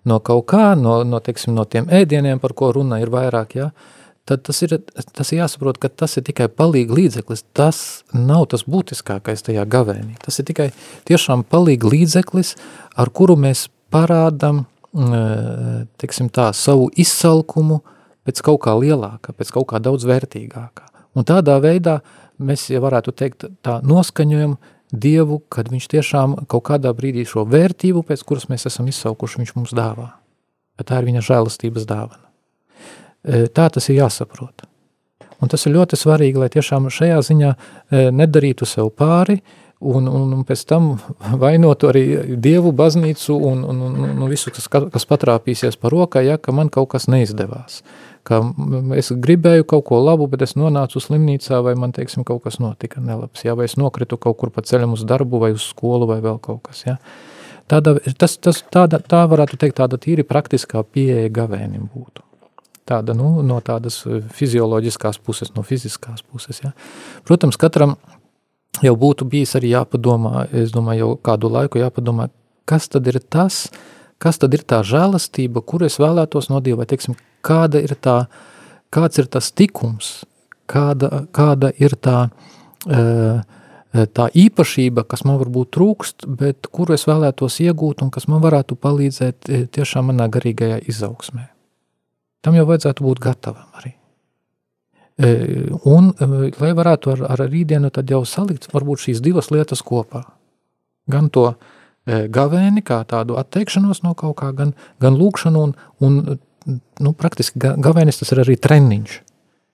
[0.04, 3.70] no kaut kā, no, no, teiksim, no tiem ēdieniem, par ko runa ir vairāk, ja,
[4.28, 4.74] tad tas ir,
[5.16, 7.80] tas ir jāsaprot, ka tas ir tikai palīgi līdzeklis, tas
[8.12, 10.68] nav tas būtiskākais tajā gavēnī, tas ir tikai
[11.08, 12.52] tiešām palīgi līdzeklis,
[13.00, 15.22] ar kuru mēs parādam, e,
[16.00, 17.80] teiksim tā, savu izsalkumu
[18.26, 20.86] pēc kaut kā lielāka, pēc kaut kā daudz vērtīgākā.
[21.16, 22.00] Un tādā veidā
[22.38, 24.56] mēs, ja varētu teikt, tā noskaņojam
[24.92, 29.52] Dievu, kad viņš tiešām kaut kādā brīdī šo vērtību, pēc kuras mēs esam izsaukuši, viņš
[29.56, 30.12] mums dāvā.
[30.78, 32.22] Tā ir viņa žēlastības dāvana.
[33.26, 34.62] E, tā tas ir jāsaprot.
[35.42, 39.40] Un tas ir ļoti svarīgi, lai tiešām šajā ziņā e, nedarītu sev pāri
[39.80, 40.94] un, un, un pēc tam
[41.42, 42.04] vainotu arī
[42.40, 46.72] Dievu baznīcu un, un, un, un visu, kas, kas patrāpīsies par rokai, ja, ka man
[46.72, 47.82] kaut kas neizdevās
[48.26, 48.40] ka
[48.98, 53.02] es gribēju kaut ko labu, bet es nonācu slimnīcā vai man, teiksim, kaut kas notika
[53.02, 56.18] nelabs, jā, vai es nokritu kaut kur pa ceļam uz darbu vai uz skolu vai
[56.24, 56.96] vēl kaut kas, jā.
[57.70, 62.22] Tāda, tas, tas, tāda, tā varētu teikt, tāda tīri praktiskā pieeja gavēnim būtu.
[62.86, 64.04] Tāda, nu, no tādas
[64.38, 66.70] fizioloģiskās puses, no fiziskās puses, jā.
[67.26, 67.96] Protams, katram
[68.84, 72.28] jau būtu bijis arī jāpadomā, es domāju, jau kādu laiku jāpadomā,
[72.68, 73.66] kas tad ir tas,
[74.22, 78.26] kas tad ir tā žēlastība, kuru es vēlētos no Dieva, teiksim, kāda ir tā,
[78.94, 80.24] kāds ir tas tikums,
[80.70, 82.28] kāda, kāda ir tā,
[83.96, 88.78] tā īpašība, kas man varbūt trūkst, bet kuru es vēlētos iegūt un kas man varētu
[88.78, 91.48] palīdzēt tiešām manā garīgajā izaugsmē.
[92.44, 93.95] Tam jau vajadzētu būt gatavam arī.
[95.16, 96.10] Un,
[96.60, 100.26] lai varētu ar, ar rītdienu tad jau salikt varbūt šīs divas lietas kopā.
[101.08, 101.54] Gan to
[102.06, 105.72] gavēni, kā tādu atteikšanos no kaut kā, gan, gan lūkšanu un,
[106.04, 106.18] un
[107.00, 109.16] nu, praktiski gavēnis tas ir arī treniņš.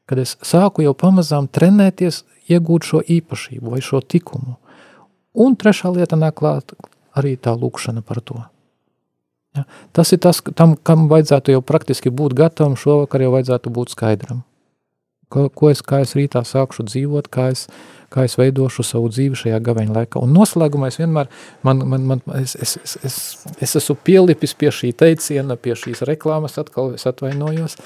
[0.07, 4.57] Kad es sāku jau pamazām trenēties, iegūt šo īpašību vai šo tikumu.
[5.33, 6.75] Un trešā lieta nāk klāt
[7.17, 8.39] arī tā lūkšana par to.
[9.57, 9.65] Ja?
[9.97, 14.43] Tas ir tas, tam, kam vajadzētu jau praktiski būt gatavam, šovakar jau vajadzētu būt skaidram.
[15.33, 17.67] Ko, ko es, kā es rītā sākšu dzīvot, kā es,
[18.13, 20.21] kā es veidošu savu dzīvi šajā gaveņa laikā.
[20.21, 21.31] Un noslēgumā es vienmēr,
[21.65, 23.19] man, man, man, es, es, es, es,
[23.65, 27.79] es esmu pielipis pie šī teiciena, pie šīs reklāmas, atkal es atvainojos,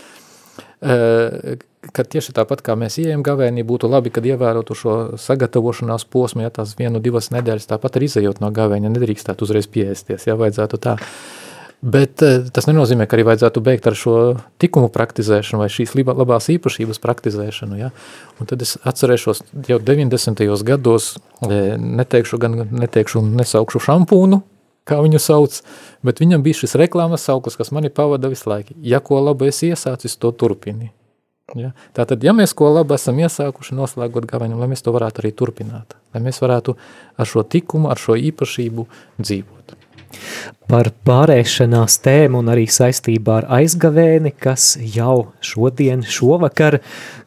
[1.94, 6.52] ka tieši tāpat kā mēs ieejam gavēnī, būtu labi, kad ievērotu šo sagatavošanās posmu, ja
[6.52, 10.96] tās vienu, divas nedēļas, tāpat arī izējot no gavēņa, nedrīkstētu uzreiz pieēsties, ja vajadzētu tā.
[11.84, 14.16] Bet eh, tas nenozīmē, ka arī vajadzētu beigt ar šo
[14.62, 17.76] tikumu praktizēšanu vai šīs labās īpašības praktizēšanu.
[17.76, 17.90] Ja?
[18.40, 20.46] Un tad es atcerēšos jau 90.
[20.64, 24.40] gados, eh, neteikšu, gan neteikšu un nesaukšu šampūnu,
[24.88, 25.60] kā viņu sauc,
[26.06, 28.72] bet viņam bija šis reklāmas sauklis, kas mani pavada visu laiku.
[28.80, 30.94] Ja ko labu esi iesācis, to turpini.
[31.54, 31.74] Ja?
[31.94, 35.92] Tātad, ja mēs ko labu esam iesākuši noslēgot gaveņu, lai mēs to varētu arī turpināt,
[36.16, 36.74] lai mēs varētu
[37.20, 38.88] ar šo tikumu, ar šo īpašību
[39.20, 39.82] dzīvot
[40.70, 46.80] par pārēšanās tēmu un arī saistībā ar aizgavēni, kas jau šodien, šovakar,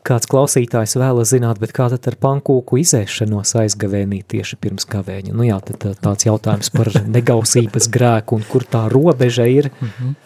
[0.07, 5.35] kāds klausītājs vēlas zināt, bet kā tad ar pankūku izēšanos aizgavēnī tieši pirms gavēņa?
[5.35, 9.71] Nu jā, tad tāds jautājums par negausības grēku un kur tā robeža ir.
[9.79, 10.17] Mm -hmm.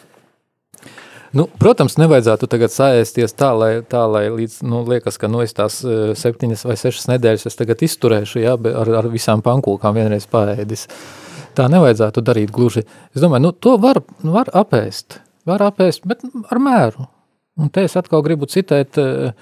[1.33, 5.53] Nu, protams, nevajadzētu tagad sāēsties tā, lai, tā, lai līdz, nu, liekas, ka, nu, es
[5.53, 5.79] tās
[6.15, 10.85] septiņas vai sešas nedēļas es tagad izturēšu, jā, ar, ar visām pankūkām vienreiz paēdis.
[10.85, 11.22] Uh,
[11.57, 12.85] tā nevajadzētu darīt gluži.
[13.15, 17.07] Es domāju, nu, to var, var apēst, var apēst, bet ar mēru.
[17.61, 19.33] Un te es atkal gribu citēt eh,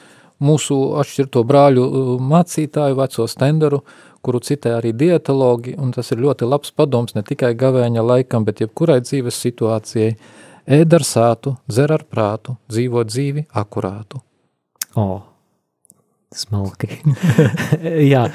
[0.43, 3.81] mūsu atšķirto brāļu eh, mācītāju, veco stenderu,
[4.21, 8.61] kuru citē arī dietologi, un tas ir ļoti labs padoms ne tikai gavēņa laikam, bet
[8.61, 10.13] jebkurai dzīves situācijai.
[10.71, 14.21] Ēd ar sātu, dzer ar prātu, dzīvo dzīvi akurātu.
[14.99, 15.23] O,
[16.35, 16.99] smalki.
[18.13, 18.27] Jā,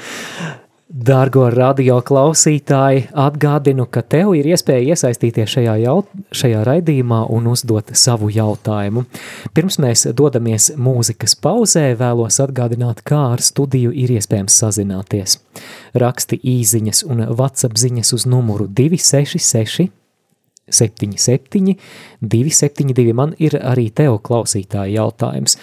[0.87, 7.91] Dārgo radio klausītāji, atgādinu, ka tev ir iespēja iesaistīties šajā, jaut, šajā raidījumā un uzdot
[7.91, 9.03] savu jautājumu.
[9.51, 15.41] Pirms mēs dodamies mūzikas pauzē, vēlos atgādināt, kā ar studiju ir iespējams sazināties.
[15.91, 19.91] Raksti īziņas un WhatsApp ziņas uz numuru 266
[20.69, 21.77] 77,
[22.21, 23.13] 272.
[23.13, 25.57] Man ir arī tev klausītāji jautājums.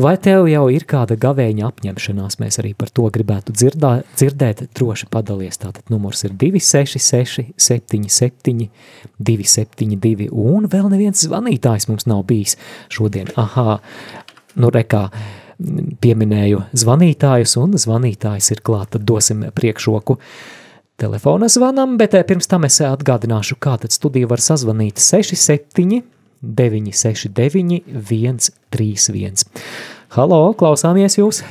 [0.00, 2.38] Vai tev jau ir kāda gavēņa apņemšanās?
[2.42, 4.66] Mēs arī par to gribētu dzirdā, dzirdēt.
[4.76, 5.60] Droši padalies.
[5.62, 8.70] Tātad numurs ir 266, 77,
[9.18, 10.30] 272.
[10.30, 12.58] Un vēl neviens zvanītājs mums nav bijis
[12.90, 13.30] šodien.
[13.40, 13.78] Aha,
[14.58, 15.08] nu rekā
[16.00, 20.16] pieminēju zvanītājus un zvanītājs ir klāt, tad dosim priekšroku.
[20.16, 20.59] Uh,
[21.00, 26.02] telefona zvanam, bet eh, pirms tam es eh, atgādināšu, kā tad studiju var sazvanīt 67
[26.40, 29.44] 969 131.
[30.16, 31.42] Halo, klausāmies jūs!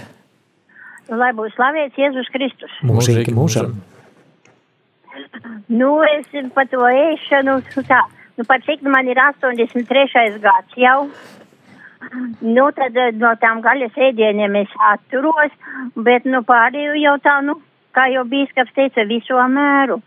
[1.10, 2.74] Lai būs slavēts Jēzus Kristus.
[2.86, 3.80] Mūžīgi mūžam.
[5.70, 8.04] Nu, es par to ēšanu, tā,
[8.38, 10.38] nu, pat cik man ir 83.
[10.44, 11.00] gads jau.
[12.42, 15.58] Nu, tad eh, no tām gaļas ēdieniem es atturos,
[15.98, 17.58] bet, nu, pārējo jau tā, nu,
[17.96, 20.00] kā jau bīskaps teica, viso mēru.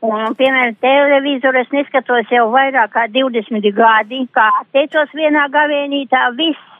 [0.00, 6.70] Un, piemēram, televizoru es neskatos jau vairāk kā 20 gadi, kā teicos vienā gavēnītā, viss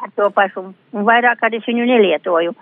[0.00, 0.62] ar to pašu,
[0.92, 2.54] un vairāk arī es viņu nelietoju.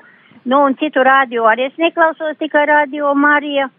[0.44, 3.70] Nu, un citu radio arī es neklausos, tikai radio Marija.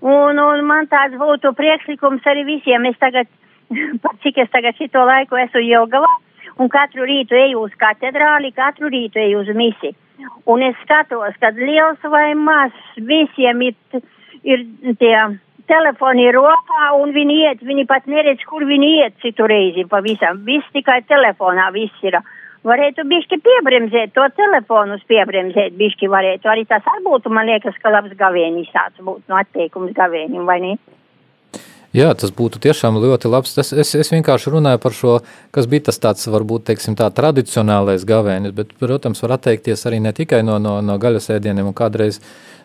[0.00, 2.88] Un, un man tāds būtu priekšlikums arī visiem.
[2.90, 3.28] Es tagad,
[4.24, 6.10] cik es tagad šito laiku esmu Jelgavā,
[6.58, 9.94] un katru rītu eju uz katedrāli, katru rītu eju uz misi.
[10.48, 13.76] Un es skatos, kad liels vai mazs, visiem ir,
[14.42, 14.64] ir
[14.98, 15.14] tie
[15.68, 20.42] telefoni rokā un viņi iet, viņi pat neredz, kur viņi iet citu reizi pavisam.
[20.48, 22.18] Viss tikai telefonā viss ir.
[22.66, 26.50] Varētu bišķi piebremzēt, to telefonus piebremzēt, bišķi varētu.
[26.50, 30.58] Arī tas arī būtu, man liekas, ka labs gavēnis tāds būtu, no atteikums gavēnim, vai
[30.64, 30.72] ne?
[31.96, 33.54] Jā, tas būtu tiešām ļoti labs.
[33.56, 35.14] Tas, es, es vienkārši runāju par šo,
[35.56, 40.12] kas bija tas tāds, varbūt, teiksim, tā tradicionālais gavēnis, bet, protams, var atteikties arī ne
[40.12, 42.20] tikai no, no, no gaļas ēdieniem, un kādreiz,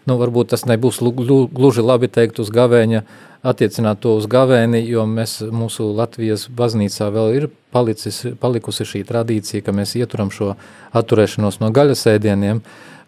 [0.10, 3.06] nu, varbūt tas nebūs gluži labi teikt uz gavēņa,
[3.48, 9.64] attiecināt to uz gavēni, jo mēs, mūsu Latvijas baznīcā vēl ir palicis, palikusi šī tradīcija,
[9.64, 10.54] ka mēs ieturam šo
[10.96, 12.60] atturēšanos no gaļas ēdieniem,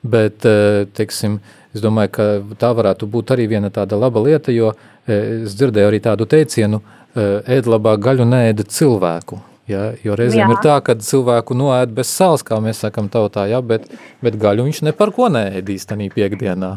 [0.04, 1.42] bet, eh, teiksim,
[1.76, 2.28] es domāju, ka
[2.62, 4.74] tā varētu būt arī viena tāda laba lieta, jo
[5.06, 6.82] es dzirdēju arī tādu teicienu,
[7.16, 9.42] ēd labāk gaļu neēda cilvēku.
[9.66, 10.50] Ja, jo reizēm jā.
[10.54, 13.88] ir tā, ka cilvēku noēd bez sāls, kā mēs sakam tautā, ja, bet,
[14.22, 16.76] bet gaļu viņš ne par ko neēdīs tanī piekdienā.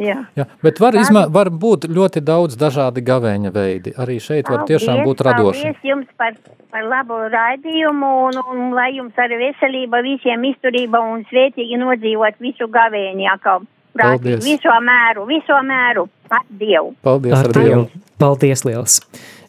[0.00, 0.20] Jā.
[0.38, 3.92] Jā, bet var, izmā, var būt ļoti daudz dažādi gavēņa veidi.
[4.00, 5.64] Arī šeit var tiešām būt radoši.
[5.66, 6.36] Paldies jums par,
[6.70, 12.70] par labu raidījumu un, un lai jums arī veselība, visiem izturība un svētīgi nodzīvot visu
[12.70, 13.26] gavēņu.
[13.26, 13.58] Jākau.
[13.98, 14.44] Paldies.
[14.44, 16.06] Viso mēru, viso mēru.
[16.30, 16.94] Ar Dievu.
[17.02, 17.84] Paldies, ar, ar Dievu.
[17.88, 18.04] Dievu.
[18.20, 19.00] Paldies liels.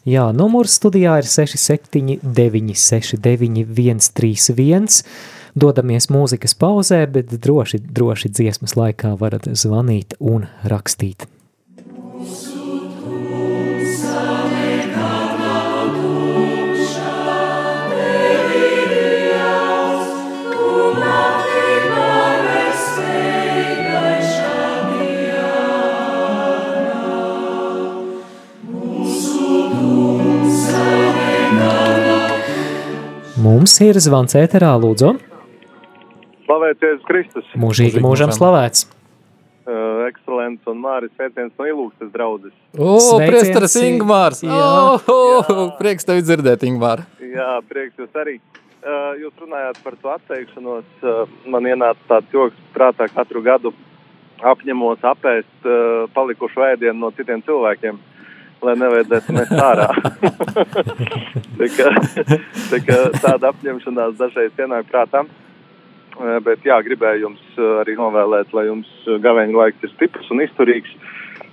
[0.08, 5.04] Jā, numurs studijā ir 679 691 131.
[5.52, 11.28] Dodamies mūzikas pauzē, bet droši, droši dziesmas laikā varat zvanīt un rakstīt.
[33.62, 35.12] Mums ir zvans ēterā, lūdzu.
[36.48, 37.50] Slavēties Kristus.
[37.62, 38.88] Mūžīgi mūžam slavēts.
[39.62, 42.50] Uh, ekscelents un Māris sveiciens no Ilūkstas draudzes.
[42.74, 44.42] O, priesteris Ingmārs!
[44.42, 44.56] Jā.
[44.58, 47.04] Oh, oh, prieks tevi dzirdēt, Ingmār.
[47.22, 48.40] Jā, prieks jūs arī.
[48.82, 50.90] Uh, jūs runājāt par to atteikšanos.
[50.98, 53.70] Uh, man ienāca tāds joks prātā katru gadu
[54.42, 58.02] apņemos apēst uh, palikušu ēdienu no citiem cilvēkiem
[58.62, 59.88] lai nevajadzētu mest ārā.
[61.58, 61.88] tā kā,
[62.70, 65.24] tā kā tāda apņemšanās dažreiz ienāk prātā.
[66.12, 68.90] Eh, bet jā, gribēju jums eh, arī novēlēt, lai jums
[69.24, 70.94] gaveņa laiks ir stiprs un izturīgs.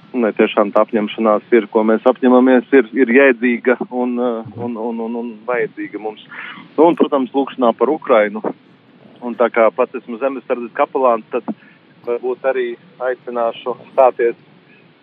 [0.09, 4.77] Un lai tiešām tā apņemšanās ir, ko mēs apņemamies, ir, ir jēdzīga un, eh, un,
[4.77, 6.25] un, un, un vajadzīga mums.
[6.75, 8.43] Nu, un, protams, lūkšanā par Ukrainu.
[9.25, 11.47] Un tā kā pats esmu zemesardzes kapelāns, tad
[12.05, 12.69] varbūt arī
[13.03, 14.37] aicināšu stāties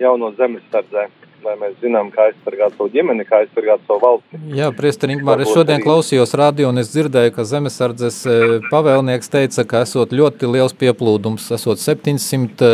[0.01, 1.05] jauno zemesardzē
[1.45, 4.41] lai mēs zinām, kā aizsargāt savu ģimeni, kā aizsargāt savu valsti.
[4.57, 5.87] Jā, Priester Ingmār, es šodien arī...
[5.87, 8.39] klausījos radio un es dzirdēju, ka zemesardzes e,
[8.71, 12.71] pavēlnieks teica, ka esot ļoti liels pieplūdums, esot 700,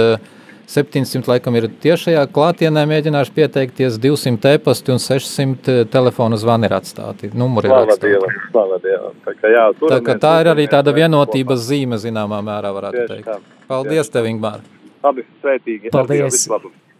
[0.72, 6.70] 700 e, laikam ir tiešajā klātienē mēģinājuši pieteikties, 200 e-pasti un 600 e, telefona zvani
[6.70, 8.12] ir atstāti, numuri ir atstāti.
[8.12, 9.18] Dievam, slava Dievam.
[9.26, 13.32] Tā, kā, jā, tā, ka tā ir arī tāda vienotības zīme, zināmā mērā varētu teikt.
[13.32, 13.66] Tā.
[13.72, 14.62] Paldies tev, Ingmār!
[15.02, 15.90] Labi, sveitīgi.
[15.90, 16.46] Paldies.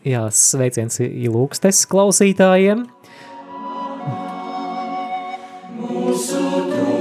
[0.03, 2.89] Jā, sveiciens ilūkstes klausītājiem.
[5.79, 6.92] Mūsu tumsā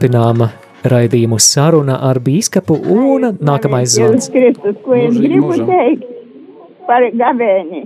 [0.00, 0.40] Turpinām
[0.88, 4.30] raidījumu saruna ar bīskapu un nākamais zvans.
[4.32, 6.06] Kristus, ko es gribu teikt
[6.86, 7.82] par gavēni.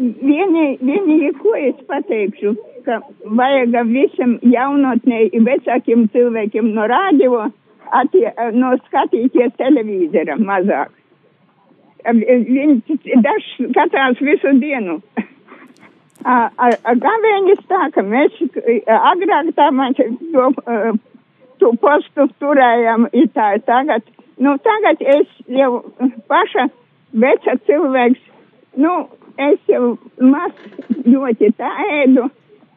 [0.00, 2.98] Vieni- Vienīgi, ko es pateikšu, ka
[3.38, 7.52] vajag visam jaunotnei vecākiem cilvēkiem no rādio
[8.52, 10.90] no skatīties televīzora mazāk.
[12.02, 12.82] Viņi
[13.22, 15.00] dažs skatās visu dienu.
[16.24, 18.30] A- a- a Gavēnis tā, ka mēs
[18.86, 20.50] agrāk tā man to,
[21.62, 24.02] to postu turējām i tā tagad.
[24.42, 25.82] Nu, tagad es jau
[26.30, 26.66] paša
[27.22, 28.20] veca cilvēks,
[28.82, 28.94] nu,
[29.38, 30.52] es jau maz
[31.06, 31.70] ļoti tā
[32.02, 32.28] ēdu.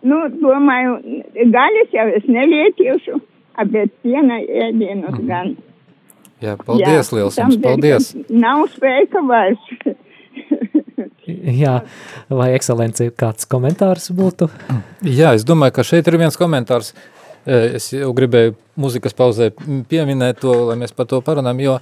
[0.05, 0.99] Nu, domāju,
[1.55, 3.17] gaļas jau es nelietīšu,
[3.71, 5.27] bet piena ēdienus Mhm.
[5.27, 5.55] gan.
[6.43, 8.09] Jā, paldies, Jā, liels jums, paldies.
[8.29, 9.57] Nav spēka vairs.
[11.61, 11.79] Jā,
[12.29, 14.49] vai ekscelence kāds komentārs būtu?
[15.05, 16.93] Jā, es domāju, ka šeit ir viens komentārs.
[17.47, 19.51] Eh, Es jau gribēju muzikas pauzē
[19.89, 21.75] pieminēt to, lai mēs par to parunājam, jo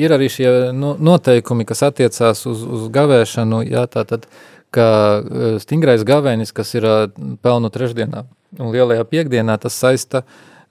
[0.00, 4.26] ir arī šie no- noteikumi, kas attiecās uz, uz gavēšanu, jā, tātad,
[4.74, 4.88] ka
[5.22, 7.06] eh, stingrais gavēnis, kas ir eh,
[7.42, 8.26] pelnu trešdienā
[8.58, 10.24] un lielajā piekdienā, tas saista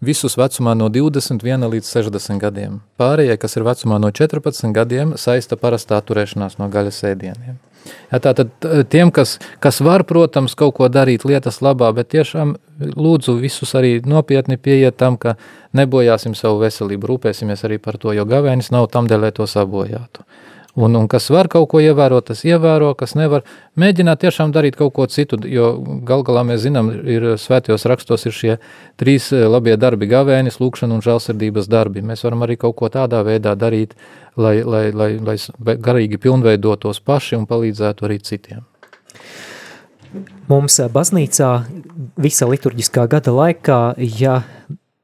[0.05, 2.81] visus vecumā no 21 līdz 60 gadiem.
[2.99, 7.57] Pārējie, kas ir vecumā no 14 gadiem, saista parastā turēšanās no gaļas ēdieniem.
[8.11, 12.55] Ja, tātad eh, tiem, kas, kas var, protams, kaut ko darīt lietas labā, bet tiešām
[12.95, 15.35] lūdzu visus arī nopietni pieiet tam, ka
[15.77, 20.25] nebojāsim savu veselību, rūpēsimies arī par to, jo gavēnis nav tam dēļ, lai to sabojātu.
[20.75, 23.45] Un, un kas var kaut ko ievērot, tas ievēro, kas nevar,
[23.79, 25.69] mēģināt tiešām darīt kaut ko citu, jo
[26.03, 28.57] gal galā mēs zinām, ir svētajos rakstos ir šie
[28.99, 32.03] trīs eh, labie darbi- gavēnis, lūkšana un žēlsirdības darbi.
[32.03, 33.95] Mēs varam arī kaut ko tādā veidā darīt,
[34.35, 35.37] lai, lai, lai, lai
[35.79, 38.65] garīgi pilnveidotos paši un palīdzētu arī citiem.
[40.51, 41.51] Mums ā, baznīcā
[42.19, 44.41] visa liturģiskā gada laikā, ja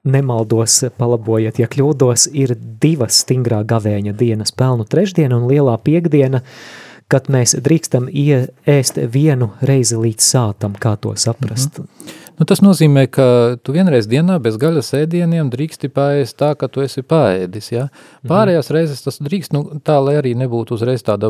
[0.04, 6.42] nemaldos, palabojiet, ja kļūdos, ir divas stingrā gavēņa dienas, pelnu trešdiena un lielā piekdiena,
[7.12, 11.82] kad mēs drīkstam ēst vienu reizi līdz sātam, kā to saprast.
[12.42, 13.24] Nu, tas nozīmē, ka
[13.62, 17.68] tu vienreiz dienā bez gaļas ēdieniem drīksti paēst tā, ka tu esi paēdis.
[17.70, 17.84] Ja?
[18.26, 21.30] Pārējās reizes tas drīkst, nu, tā lai arī nebūtu uzreiz tāda,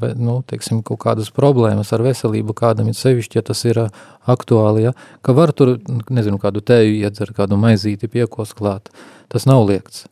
[0.00, 3.86] be- nu, teiksim, kaut kādas problēmas ar veselību kādam, ir sevišķi, ja tas ir ā,
[4.34, 4.94] aktuāli, ja?
[5.22, 5.76] ka var tur,
[6.10, 8.90] nezinu, kādu tēju iedzer, kādu maizīti piekos klāt.
[9.30, 10.08] Tas nav liekts.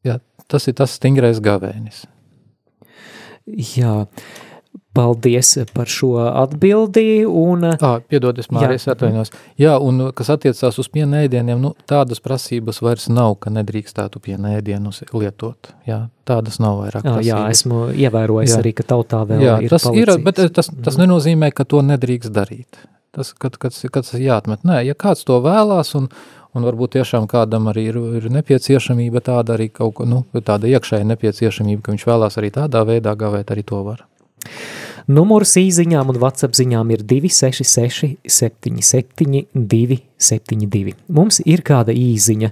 [0.00, 0.16] Ja?
[0.48, 2.06] Tas ir tas stingrais gavēnis.
[3.76, 4.06] Jā,
[4.94, 9.32] paldies par šo atbildi un Ah, piedod, es Mārijas atvainos.
[9.58, 14.54] Jā, un kas attiecās uz piena ēdieniem, nu, tādas prasības vairs nav, ka nedrīkstētu piena
[14.60, 15.72] ēdienus lietot.
[15.88, 18.60] Jā, tādas nav vairāk Jā, jā, esmu ievērojis Jā.
[18.62, 20.24] arī, ka tautā vēl jā, ir tas ir, palicis.
[20.24, 22.80] bet eh, tas, tas nenozīmē, ka to nedrīkst darīt.
[23.14, 24.64] Tas, kad, kad, kad tas ir jāatmet.
[24.66, 26.08] Nē, ja kāds to vēlās un,
[26.54, 31.82] un varbūt tiešām kādam arī ir, ir nepieciešamība tāda arī kaut nu, tāda iekšēja nepieciešamība,
[31.82, 34.02] ka viņš vēlās arī tādā veidā gavēt, arī to var.
[35.06, 40.94] Numurs īziņām un WhatsApp ziņām ir 266 77 272.
[41.12, 42.50] Mums ir kāda īziņa.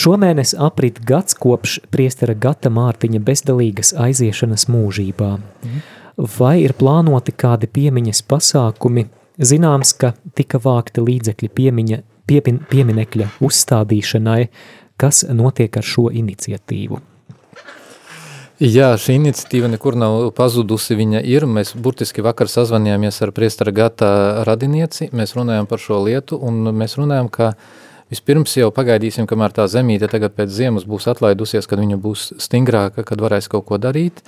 [0.00, 5.32] Šomēnes aprit gads kopš priestera Gata Mārtiņa bezdalīgas aiziešanas mūžībā.
[6.38, 9.08] Vai ir plānoti kādi piemiņas pasākumi?
[9.40, 14.42] Zināms, ka tika vākti līdzekļi piemiņa, piepin, pieminekļa uzstādīšanai,
[15.00, 17.00] kas notiek ar šo iniciatīvu.
[18.60, 20.92] Jā, šī iniciatīva nekur nav pazudusi.
[20.98, 21.46] Viņa ir.
[21.48, 24.10] Mēs burtiski vakar sazvanījāmies ar priestara Gata
[24.44, 25.08] radinieci.
[25.16, 27.54] Mēs runājām par šo lietu, un mēs runājām, ka
[28.12, 33.06] vispirms jau pagaidīsim, kamēr tā zemīte tagad pēc ziemas būs atlaidusies, kad viņa būs stingrāka,
[33.08, 34.20] kad varēs kaut ko darīt.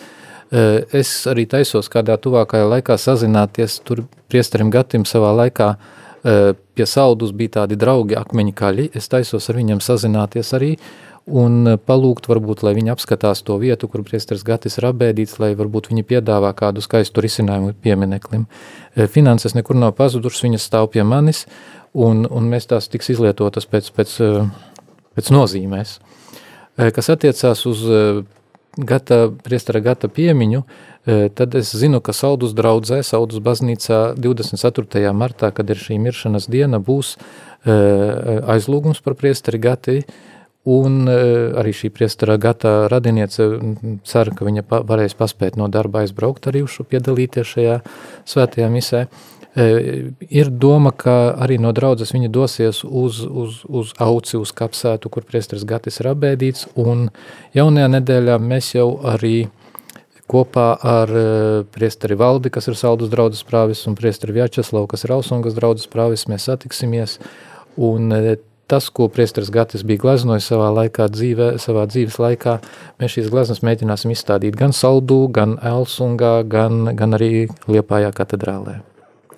[0.48, 5.76] Eh, Es arī taisos kādā tuvākajā laikā sazināties tur priesterim Gatim savā laikā.
[6.24, 8.90] eh, Pie saldus bija tādi draugi akmeņi kaļi.
[8.96, 10.78] Es taisos ar viņiem sazināties arī
[11.26, 15.92] un palūgt varbūt, lai viņi apskatās to vietu, kur priesteris Gatis ir apbēdīts, lai varbūt
[15.92, 18.48] viņi piedāvā kādu skaistu risinājumu piemineklim.
[19.12, 21.46] Finanses nekur nav pazudušas, viņas stāv pie manis,
[21.94, 24.16] un, un mēs tās tiks izlietotas pēc, pēc,
[25.14, 25.98] pēc nozīmēs.
[26.96, 27.84] Kas attiecās uz
[28.76, 30.64] gata, priestara gata piemiņu,
[31.36, 35.12] tad es zinu, ka Saudus draudzē, Saudus baznīcā 24.
[35.14, 37.16] martā, kad ir šī miršanas diena, būs
[37.62, 40.00] aizlūgums par priestari gati,
[40.68, 43.48] un arī šī priestara gata radiniece
[44.06, 47.78] cer, ka viņa varēs paspēt no darba aizbraukt arī uz šo piedalīties šajā
[48.30, 49.06] svētajā misē.
[50.32, 55.26] Ir doma, ka arī no draudzes viņi dosies uz, uz, uz auci, uz kapsētu, kur
[55.28, 57.10] priesteris Gatis ir abēdīts, un
[57.52, 59.50] jaunajā nedēļā mēs jau arī
[60.32, 61.12] kopā ar
[61.74, 66.24] priesteri Valdi, kas ir Saldus draudzes prāvis, un priesteri Vjačeslavu, kas ir Ausungas draudzes prāvis,
[66.30, 67.18] mēs satiksimies,
[67.76, 68.08] un
[68.72, 72.58] tas, ko priesteris Gatis bija gleznojis savā laikā dzīvē, savā dzīves laikā,
[73.02, 78.80] mēs šīs gleznas mēģināsim izstādīt gan Saldu, gan Elsungā, gan, gan arī Liepājā katedrālē.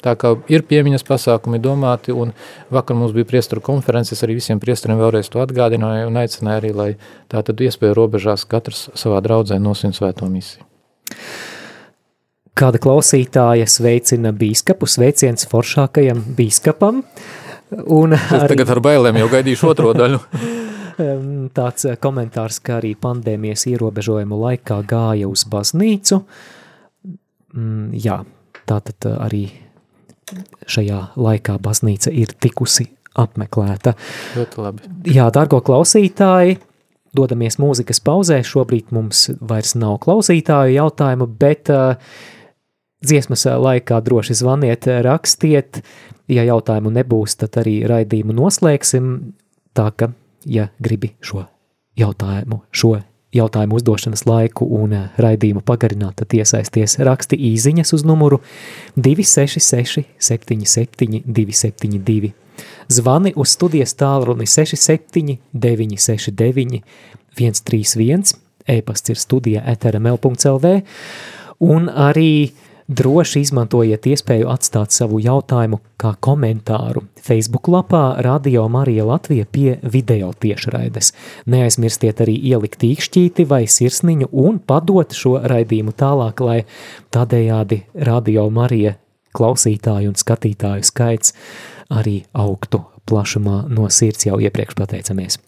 [0.05, 2.35] Tā kā ir piemiņas pasākumi domāti, un
[2.75, 6.91] vakar mums bija priestaru konferences, arī visiem priesteriem vēlreiz to atgādināja un aicināja arī, lai
[7.33, 10.67] tā tad iespēja robežās katrs savā draudzē nosin svēto misiju.
[12.55, 17.01] Kāda klausītāja sveicina bīskapu, sveiciens foršākajam bīskapam.
[17.95, 20.21] Un es arī, tagad ar bailēm jau gaidīšu otro daļu.
[21.57, 26.21] tāds komentārs, ka arī pandēmijas ierobežojumu laikā gāja uz baznīcu.
[27.55, 28.21] Mm, jā,
[28.69, 29.47] tātad arī
[30.71, 32.87] šajā laikā baznīca ir tikusi
[33.21, 33.95] apmeklēta.
[34.35, 34.93] Ļoti labi.
[35.15, 36.59] Jā, dargo klausītāji,
[37.15, 41.95] dodamies mūzikas pauzē, šobrīd mums vairs nav klausītāju jautājumu, bet uh,
[43.09, 45.83] dziesmas laikā droši zvaniet, rakstiet,
[46.29, 49.11] ja jautājumu nebūs, tad arī raidījumu noslēgsim,
[49.77, 50.13] tā ka,
[50.47, 51.45] ja gribi šo
[51.99, 52.97] jautājumu, šo
[53.35, 58.41] jautājumu uzdošanas laiku un eh, raidījumu pagarināt, tad iesaisties raksti īziņas uz numuru
[58.97, 62.33] 266 77 272.
[62.93, 66.83] Zvani uz studijas tālruni 67 969
[67.35, 68.37] 131,
[68.71, 70.77] e-pasts ir studija etrml.lv
[71.65, 72.53] un arī
[72.89, 80.33] droši izmantojiet iespēju atstāt savu jautājumu kā komentāru Facebook lapā Radio Marija Latvija pie video
[80.41, 81.13] tiešraides.
[81.47, 86.59] Neaizmirstiet arī ielikt īkšķīti vai sirsniņu un padot šo raidījumu tālāk, lai
[87.15, 88.99] tādējādi Radio Marija
[89.35, 91.35] klausītāju un skatītāju skaits
[91.93, 95.41] arī augtu plašumā no sirds jau iepriekš pateicamies.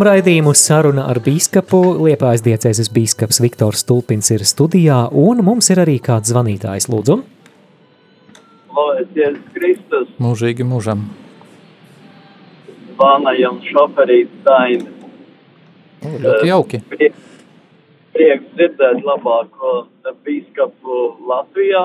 [0.00, 1.78] Turpinām raidījumu saruna ar bīskapu.
[2.06, 7.18] Liepājas diecēzes bīskaps Viktors Stulpins ir studijā, un mums ir arī kāds zvanītājs, lūdzu.
[8.70, 11.02] Slavēts Jēzus Kristus, Mūžīgi mūžam.
[12.96, 14.88] Vānajam šoferīt Dainis.
[16.24, 16.80] Ļoti jauki.
[16.94, 17.10] Prie,
[18.14, 19.74] prieks dzirdēt labāko
[20.24, 21.82] bīskapu Latvijā.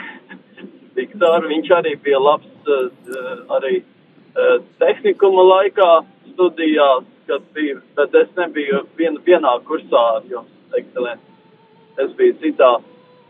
[1.00, 5.90] Viktoru, viņš arī bija labs eh, arī eh, tehnikuma laikā
[6.36, 11.32] studijās, kad bija, bet es nebiju vien, vienā kursā ar jums, ekscelenci.
[12.04, 12.76] Es biju citā.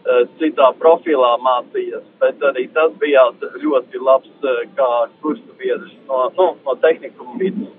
[0.07, 3.27] uh, citā profilā mācījies, bet arī tas bija
[3.63, 4.91] ļoti labs uh, kā
[5.23, 7.73] kursu biedrs no, nu, no tehnikuma vidas.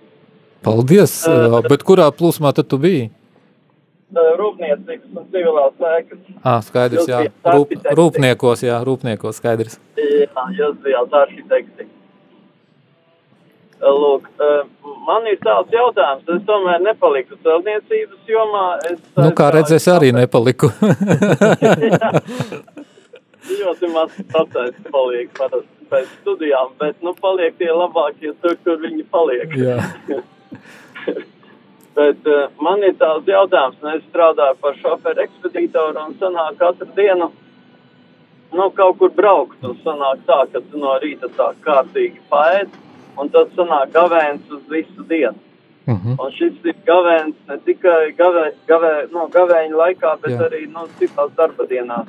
[0.66, 3.08] Paldies, uh, bet kurā plūsmā tad tu biji?
[4.18, 6.20] Rūpniecības un civilās sēkas.
[6.40, 7.26] Ah, skaidrs, jā.
[7.44, 9.76] Rūp, rūpniekos, jā, rūpniekos, skaidrs.
[10.00, 11.90] Jā, jūs bijāt arhitekti.
[13.78, 14.66] Lūk, uh,
[15.06, 18.66] man ir tāds jautājums, es tomēr nepaliku celtniecības jomā.
[18.90, 20.72] Es, Nu, kā redzēs, arī nepaliku.
[23.48, 29.06] ļoti maz procents paliek parasti pēc studijām, bet, nu, paliek tie labākie tur, kur viņi
[29.14, 29.56] paliek.
[29.56, 29.78] jā.
[31.98, 32.28] Bet
[32.62, 37.32] man ir tāds jautājums, nu, es strādāju par šoferu ekspedītoru un sanāk katru dienu,
[38.54, 42.76] nu, kaut kur braukt, un sanāk tā, ka tu no rīta tā kārtīgi paēd,
[43.20, 45.36] un tad sanāk gavēns uz visu dienu.
[45.88, 46.18] Mhm.
[46.20, 50.50] Un šis ir gavēns ne tikai gavē, gavē, no gavēņa laikā, bet Jā.
[50.50, 52.08] Arī no citās darba dienās.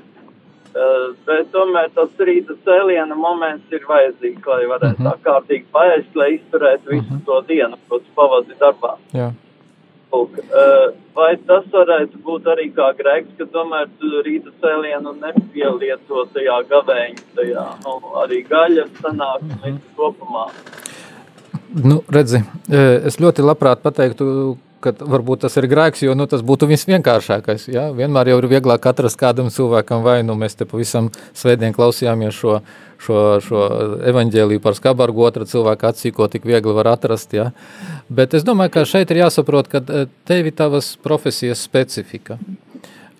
[0.79, 5.07] Uh, bet tomēr tas rīta cēliena moments ir vajadzīgs, lai varētu Mhm.
[5.07, 8.97] tā kārtīgi paēst, lai izturētu visu to dienu, ko tu pavadi darbā.
[9.15, 9.33] jā.
[10.13, 13.89] Lūk, uh, vai tas varētu būt arī kā grēks, ka tomēr
[14.25, 19.51] rīta cēlienu nepielieto tajā gavēņa, tajā, nu, arī gaļa sanāk Mhm.
[19.65, 20.51] un visu kopumā.
[21.69, 22.41] Nu, redzi,
[22.71, 27.67] e, es ļoti labprāt pateiktu, ka varbūt tas ir grēks, jo nu, tas būtu visvienkāršākais.
[27.75, 27.89] Ja?
[27.95, 30.37] Vienmēr jau ir vieglāk atrast kādam cilvēkam vainu.
[30.39, 32.61] Mēs te pavisam svētdien klausījāmies šo,
[33.03, 33.65] šo, šo
[34.13, 37.35] evaņģēliju par skabargu, otra cilvēka acī, ko tik viegli var atrast.
[37.37, 37.51] Ja?
[38.09, 42.39] Bet es domāju, ka šeit ir jāsaprot, ka e, tevi tavas profesijas specifika.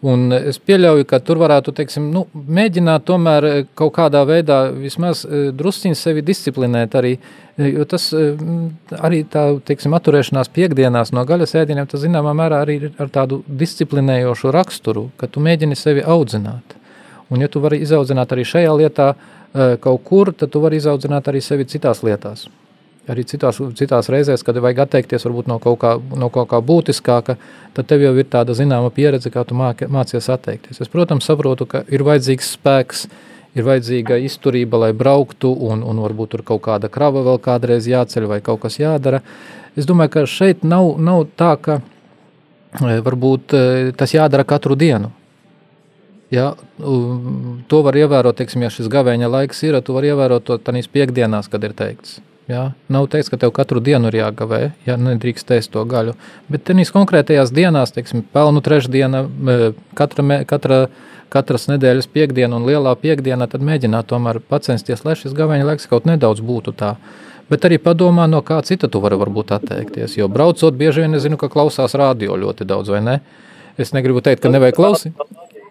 [0.07, 5.25] Un es pieļauju, ka tur varētu teiksim, nu, mēģināt tomēr eh, kaut kādā veidā vismaz
[5.27, 6.95] eh, drusciņi sevi disciplinēt.
[7.01, 7.17] Arī,
[7.59, 12.79] eh, jo tas arī tā teiksim, atturēšanās piekdienās no gaļas ēdieniem, tas zināmā mērā arī
[12.79, 16.79] ir ar tādu disciplinējošu raksturu, ka tu mēģini sevi audzināt.
[17.35, 19.11] Un ja tu vari izaudzināt arī šajā lietā
[19.83, 22.47] kaut kur, tad tu vari izaudzināt arī sevi citās lietās
[23.13, 27.39] arī citās, citās reizēs, kad vajag atteikties varbūt no kaut kā, no kaut kā būtiskāka,
[27.77, 30.81] tad tev jau ir tāda zināma pieredze, kā tu māki, mācies atteikties.
[30.85, 33.07] Es, protams, saprotu, ka ir vajadzīgs spēks,
[33.59, 38.29] ir vajadzīga izturība, lai brauktu, un, un varbūt tur kaut kāda krava vēl kādreiz jāceļ
[38.31, 39.23] vai kaut kas jādara.
[39.79, 43.65] Es domāju, ka šeit nav, nav tā, ka e, varbūt e,
[43.99, 45.13] tas jādara katru dienu.
[46.29, 50.91] Ja, to var ievērot, teiksim, ja šis gavēņa laiks ir, tu vari ievērot to tanīs
[50.93, 52.19] piekdienās, kad ir teikts.
[52.49, 52.71] Ja?
[52.89, 56.15] Nav teikts, ka tev katru dienu ir jāgavē, ja nedrīkst ēst to gaļu.
[56.49, 59.27] Bet tenīs konkrētajās dienās, teiksim, pelnu trešdiena,
[59.99, 60.79] katra, katra,
[61.33, 66.09] katras nedēļas piekdiena un lielā piekdiena, tad mēģināt tomēr pacensties, lai šis gavēņa laiks kaut
[66.09, 66.95] nedaudz būtu tā.
[67.49, 70.19] Bet arī padomā, no kā cita tu vari varbūt atteikties.
[70.19, 73.21] Jo braucot, bieži vien es zinu, ka klausās radio ļoti daudz, vai ne?
[73.81, 75.21] Es negribu teikt, ka nevajag klausīt.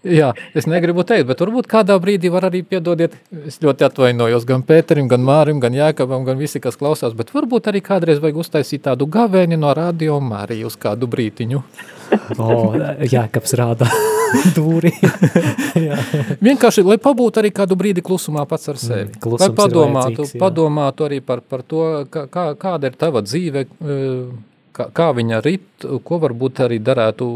[0.07, 3.15] Jā, es negribu teikt, bet varbūt kādā brīdī var arī piedodiet.
[3.47, 7.15] Es ļoti atvainojos gan Pēterim, gan Mārim, gan Jākabam, gan visi, kas klausās.
[7.17, 11.63] Bet varbūt arī kādreiz vajag uztaisīt tādu gavēni no radio Māriju uz kādu brītiņu.
[12.39, 12.71] O,
[13.03, 13.89] Jēkabs rāda
[14.57, 14.93] dūri.
[15.87, 15.97] Jā.
[16.43, 19.09] Vienkārši, lai pabūtu arī kādu brīdi klusumā pats ar sevi.
[19.11, 21.83] Mm, lai padomātu, vajadzīgs, padomātu arī par, par to,
[22.13, 27.29] kā, kā, kāda ir tava dzīve, eh, kā, kā viņa rit, ko varbūt arī darētu,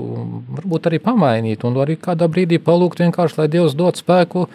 [0.60, 4.48] varbūt arī pamainīt, un arī kādā brīdī palūgt vienkārši, lai Dievs dod spēku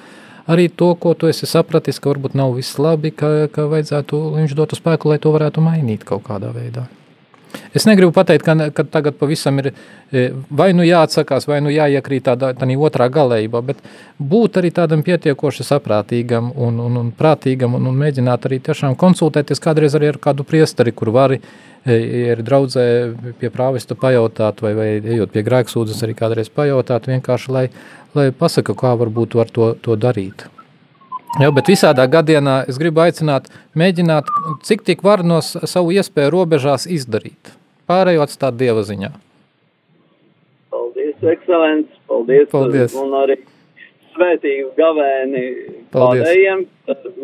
[0.47, 4.55] arī to, ko tu esi sapratis, ka varbūt nav viss labi, ka, ka vajadzētu, viņš
[4.59, 6.87] dotu spēku, lai to varētu mainīt kaut kādā veidā.
[7.76, 12.24] Es negribu pateikt, ka, ka tagad pavisam ir e, vai nu jāatsakās, vai nu jāiekrīt
[12.28, 13.82] tādā, tādā otrā galējībā, bet
[14.18, 19.62] būt arī tādam pietiekoši saprātīgam un, un, un prātīgam un, un mēģināt arī tiešām konsultēties
[19.62, 22.01] kādreiz arī ar kādu priesteri, kur vari e,
[22.32, 22.88] ir draudzē
[23.40, 27.68] pie prāvesta pajautāt vai, vai ejot pie grēksūdzes arī kādreiz pajautāt vienkārši, lai,
[28.16, 30.49] lai pasaka, kā varbūt var to, to darīt.
[31.37, 34.28] Jā, bet visādā gadienā es gribu aicināt, mēģināt,
[34.64, 37.53] cik tik var no savu iespēju robežās izdarīt.
[37.91, 39.11] Pārējo atstāt dieva ziņā.
[40.72, 42.97] Paldies, ekscelents, paldies, Paldies.
[42.99, 43.37] un arī
[44.16, 45.45] svētīgu gavēni
[45.93, 46.24] Paldies.
[46.24, 46.64] pārējiem,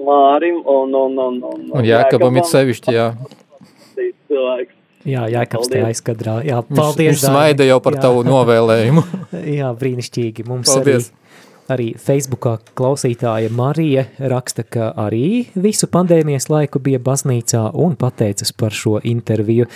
[0.06, 3.08] Mārim un, un, un, un, Un Jākabam ir sevišķi, jā.
[4.28, 4.76] cilvēks.
[5.08, 5.84] Jā, te Paldies.
[5.88, 6.36] aizkadrā.
[6.46, 8.02] Jā, Viņš, paldies, viņš smaida jau par Jā.
[8.06, 9.02] tavu novēlējumu.
[9.58, 10.44] Jā, brīnišķīgi.
[10.46, 11.08] Mums Paldies.
[11.10, 18.52] arī, arī Facebookā klausītāja Marija raksta, ka arī visu pandēmijas laiku bija baznīcā un pateicas
[18.56, 19.68] par šo interviju.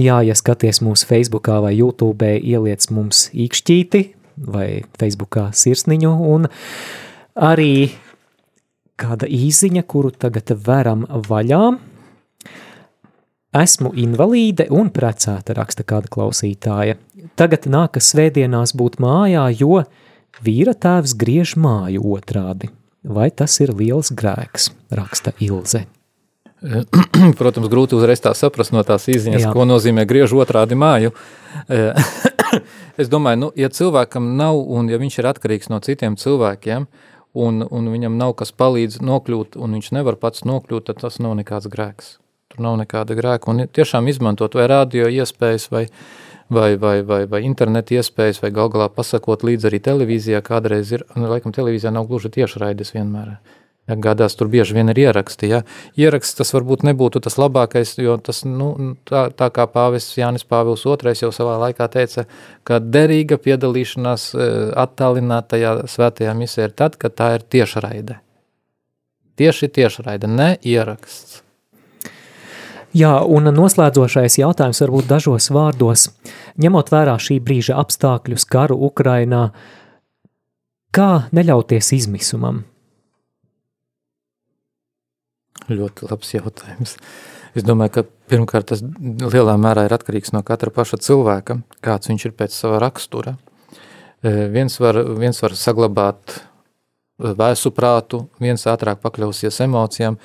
[0.00, 4.04] Jā, ja skaties mūsu Facebookā vai YouTube, ieliec mums īkšķīti
[4.50, 6.48] vai Facebookā sirsniņu un
[7.36, 7.90] arī
[9.00, 11.64] kāda īziņa, kuru tagad veram vaļā.
[13.60, 17.00] Esmu invalīde un precēta, raksta kāda klausītāja.
[17.34, 19.80] Tagad nākas svētdienās būt mājā, jo
[20.44, 22.70] vīra tēvs griež māju otrādi.
[23.00, 25.86] Vai tas ir liels grēks, raksta Ilze.
[27.40, 29.52] Protams, grūti uzreiz tā saprast no tās izziņas, Jā.
[29.56, 31.14] ko nozīmē griež otrādi māju.
[33.00, 36.86] es domāju, nu, ja cilvēkam nav, un ja viņš ir atkarīgs no citiem cilvēkiem,
[37.40, 41.38] un, un viņam nav kas palīdz nokļūt, un viņš nevar pats nokļūt, tad tas nav
[41.40, 42.18] nekāds grēks.
[42.50, 45.86] Tur nav nekāda grēka, un tiešām izmantot vai radio iespējas, vai,
[46.50, 51.06] vai, vai, vai, vai internetu iespējas, vai gal galā pasakot līdz arī televīzijā, kādreiz ir,
[51.16, 53.38] nu, laikam televīzijā nav gluži tiešraides vienmēr.
[53.88, 55.48] Ja, gādās tur bieži vien ir ieraksti.
[55.50, 55.62] Ja.
[55.98, 58.70] Ieraksts tas varbūt nebūtu tas labākais, jo tas, nu,
[59.08, 62.26] tā, tā kā pāvests Jānis Pāvils II jau savā laikā teica,
[62.62, 64.48] ka derīga piedalīšanās e,
[64.84, 68.20] attālinātajā svētajā misē ir tad, kad tā ir tiešraide.
[69.40, 71.40] Tieši tiešraide, ne ieraksts.
[72.90, 76.08] Jā, un noslēdzošais jautājums varbūt dažos vārdos.
[76.58, 79.52] Ņemot vērā šī brīža apstākļus, karu Ukrainā,
[80.90, 82.64] kā neļauties izmisumam?
[85.70, 86.96] Ļoti labs jautājums.
[87.54, 92.26] Es domāju, ka pirmkārt tas lielā mērā ir atkarīgs no katra paša cilvēka, kāds viņš
[92.26, 93.36] ir pēc sava rakstura.
[94.26, 96.40] Viens var, viens var saglabāt
[97.20, 100.16] vēsu prātu, viens ātrāk pakļausies emocijām,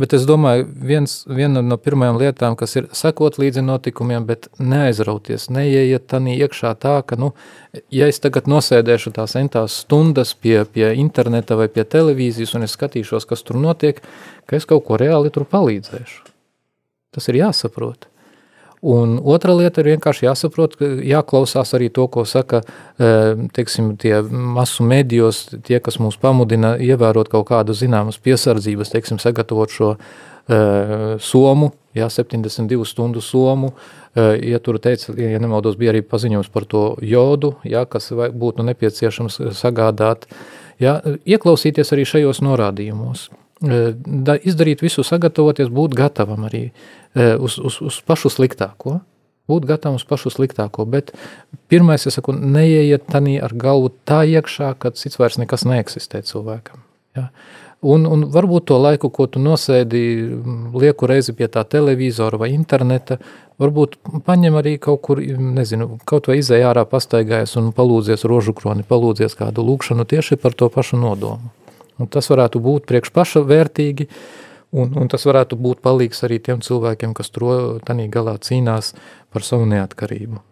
[0.00, 5.48] bet es domāju, viens, viena no pirmajām lietām, kas ir sekot līdzi notikumiem, bet neaizrauties,
[5.54, 7.32] neieiet tanī iekšā tā, ka, nu,
[7.94, 12.78] ja es tagad nosēdēšu tās entās stundas pie, pie interneta vai pie televīzijas un es
[12.78, 14.00] skatīšos, kas tur notiek,
[14.46, 16.22] ka es kaut ko reāli tur palīdzēšu.
[17.14, 18.08] Tas ir jāsaprot.
[18.84, 24.18] Un otra lieta ir vienkārši jāsaprot, ka jāklausās arī to, ko saka eh, teiksim, tie
[24.28, 31.14] masu medijos, tie, kas mūs pamudina ievērot kaut kādu zināmas piesardzības, teiksim, sagatavot šo uh,
[31.16, 36.66] somu, jā, 72 stundu somu, uh, ja tur teica, ja nemaldos, bija arī paziņojums par
[36.68, 40.28] to jodu, jā, kas būtu nepieciešams sagādāt,
[40.82, 43.30] jā, ieklausīties arī šajos norādījumos.
[43.64, 46.66] Da, izdarīt visu, sagatavoties, būt gatavam arī
[47.14, 49.00] uz, uz, uz pašu sliktāko.
[49.50, 51.12] Būt gatavam uz pašu sliktāko, bet
[51.68, 56.80] pirmais, es saku, neieiet tanī ar galvu tā iekšā, kad cits vairs nekas neeksistē cilvēkam.
[57.18, 57.28] Ja?
[57.84, 60.00] Un, un varbūt to laiku, ko tu nosēdi
[60.72, 63.18] lieku reizi pie tā televizora vai interneta,
[63.60, 68.86] varbūt paņem arī kaut kur, nezinu, kaut vai izēj ārā pastaigājas un palūdzies rožu kroni,
[68.88, 71.52] palūdzies kādu lūkšanu tieši par to pašu nodomu.
[72.00, 74.08] Un tas varētu būt priekš paša vērtīgi,
[74.74, 78.92] un, un tas varētu būt palīgs arī tiem cilvēkiem, kas tur galā cīnās
[79.32, 80.42] par savu neatkarību.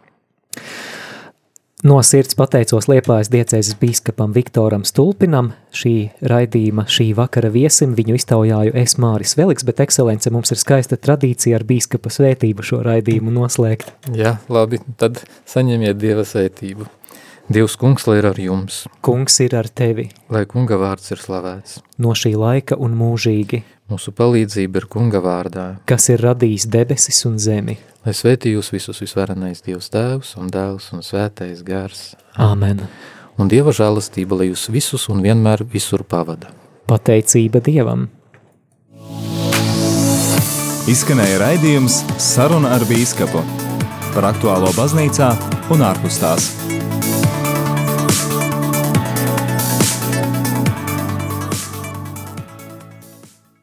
[1.82, 8.76] No sirds pateicos Liepājas diecēzes bīskapam Viktoram Stulpinam, šī raidījuma, šī vakara viesim, viņu iztaujāju
[8.78, 13.90] es Māris Veliks, bet ekscelence mums ir skaista tradīcija ar bīskapa svētību šo raidījumu noslēgt.
[14.14, 16.86] Jā, labi, tad saņemiet Dieva svētību.
[17.50, 18.84] Dievs kungs, lai ir ar jums.
[19.02, 20.06] Kungs ir ar tevi.
[20.30, 21.80] Lai kunga vārds ir slavēts.
[21.98, 23.64] No šī laika un mūžīgi.
[23.92, 25.64] Mūsu palīdzība ir kunga vārdā.
[25.88, 27.74] Kas ir radījis debesis un zemi.
[28.06, 32.14] Lai svētī jūs visus visvarenais Dievs tēvs un dēls un svētais gars.
[32.40, 32.80] Āmen.
[33.36, 36.54] Un Dieva žēlastība, lai jūs visus un vienmēr visur pavada.
[36.88, 38.08] Pateicība Dievam.
[40.88, 43.44] Izskanēja raidījums Saruna ar Bīskapu
[44.16, 45.34] par aktuālo baznīcā
[45.72, 46.52] un ārpus tās.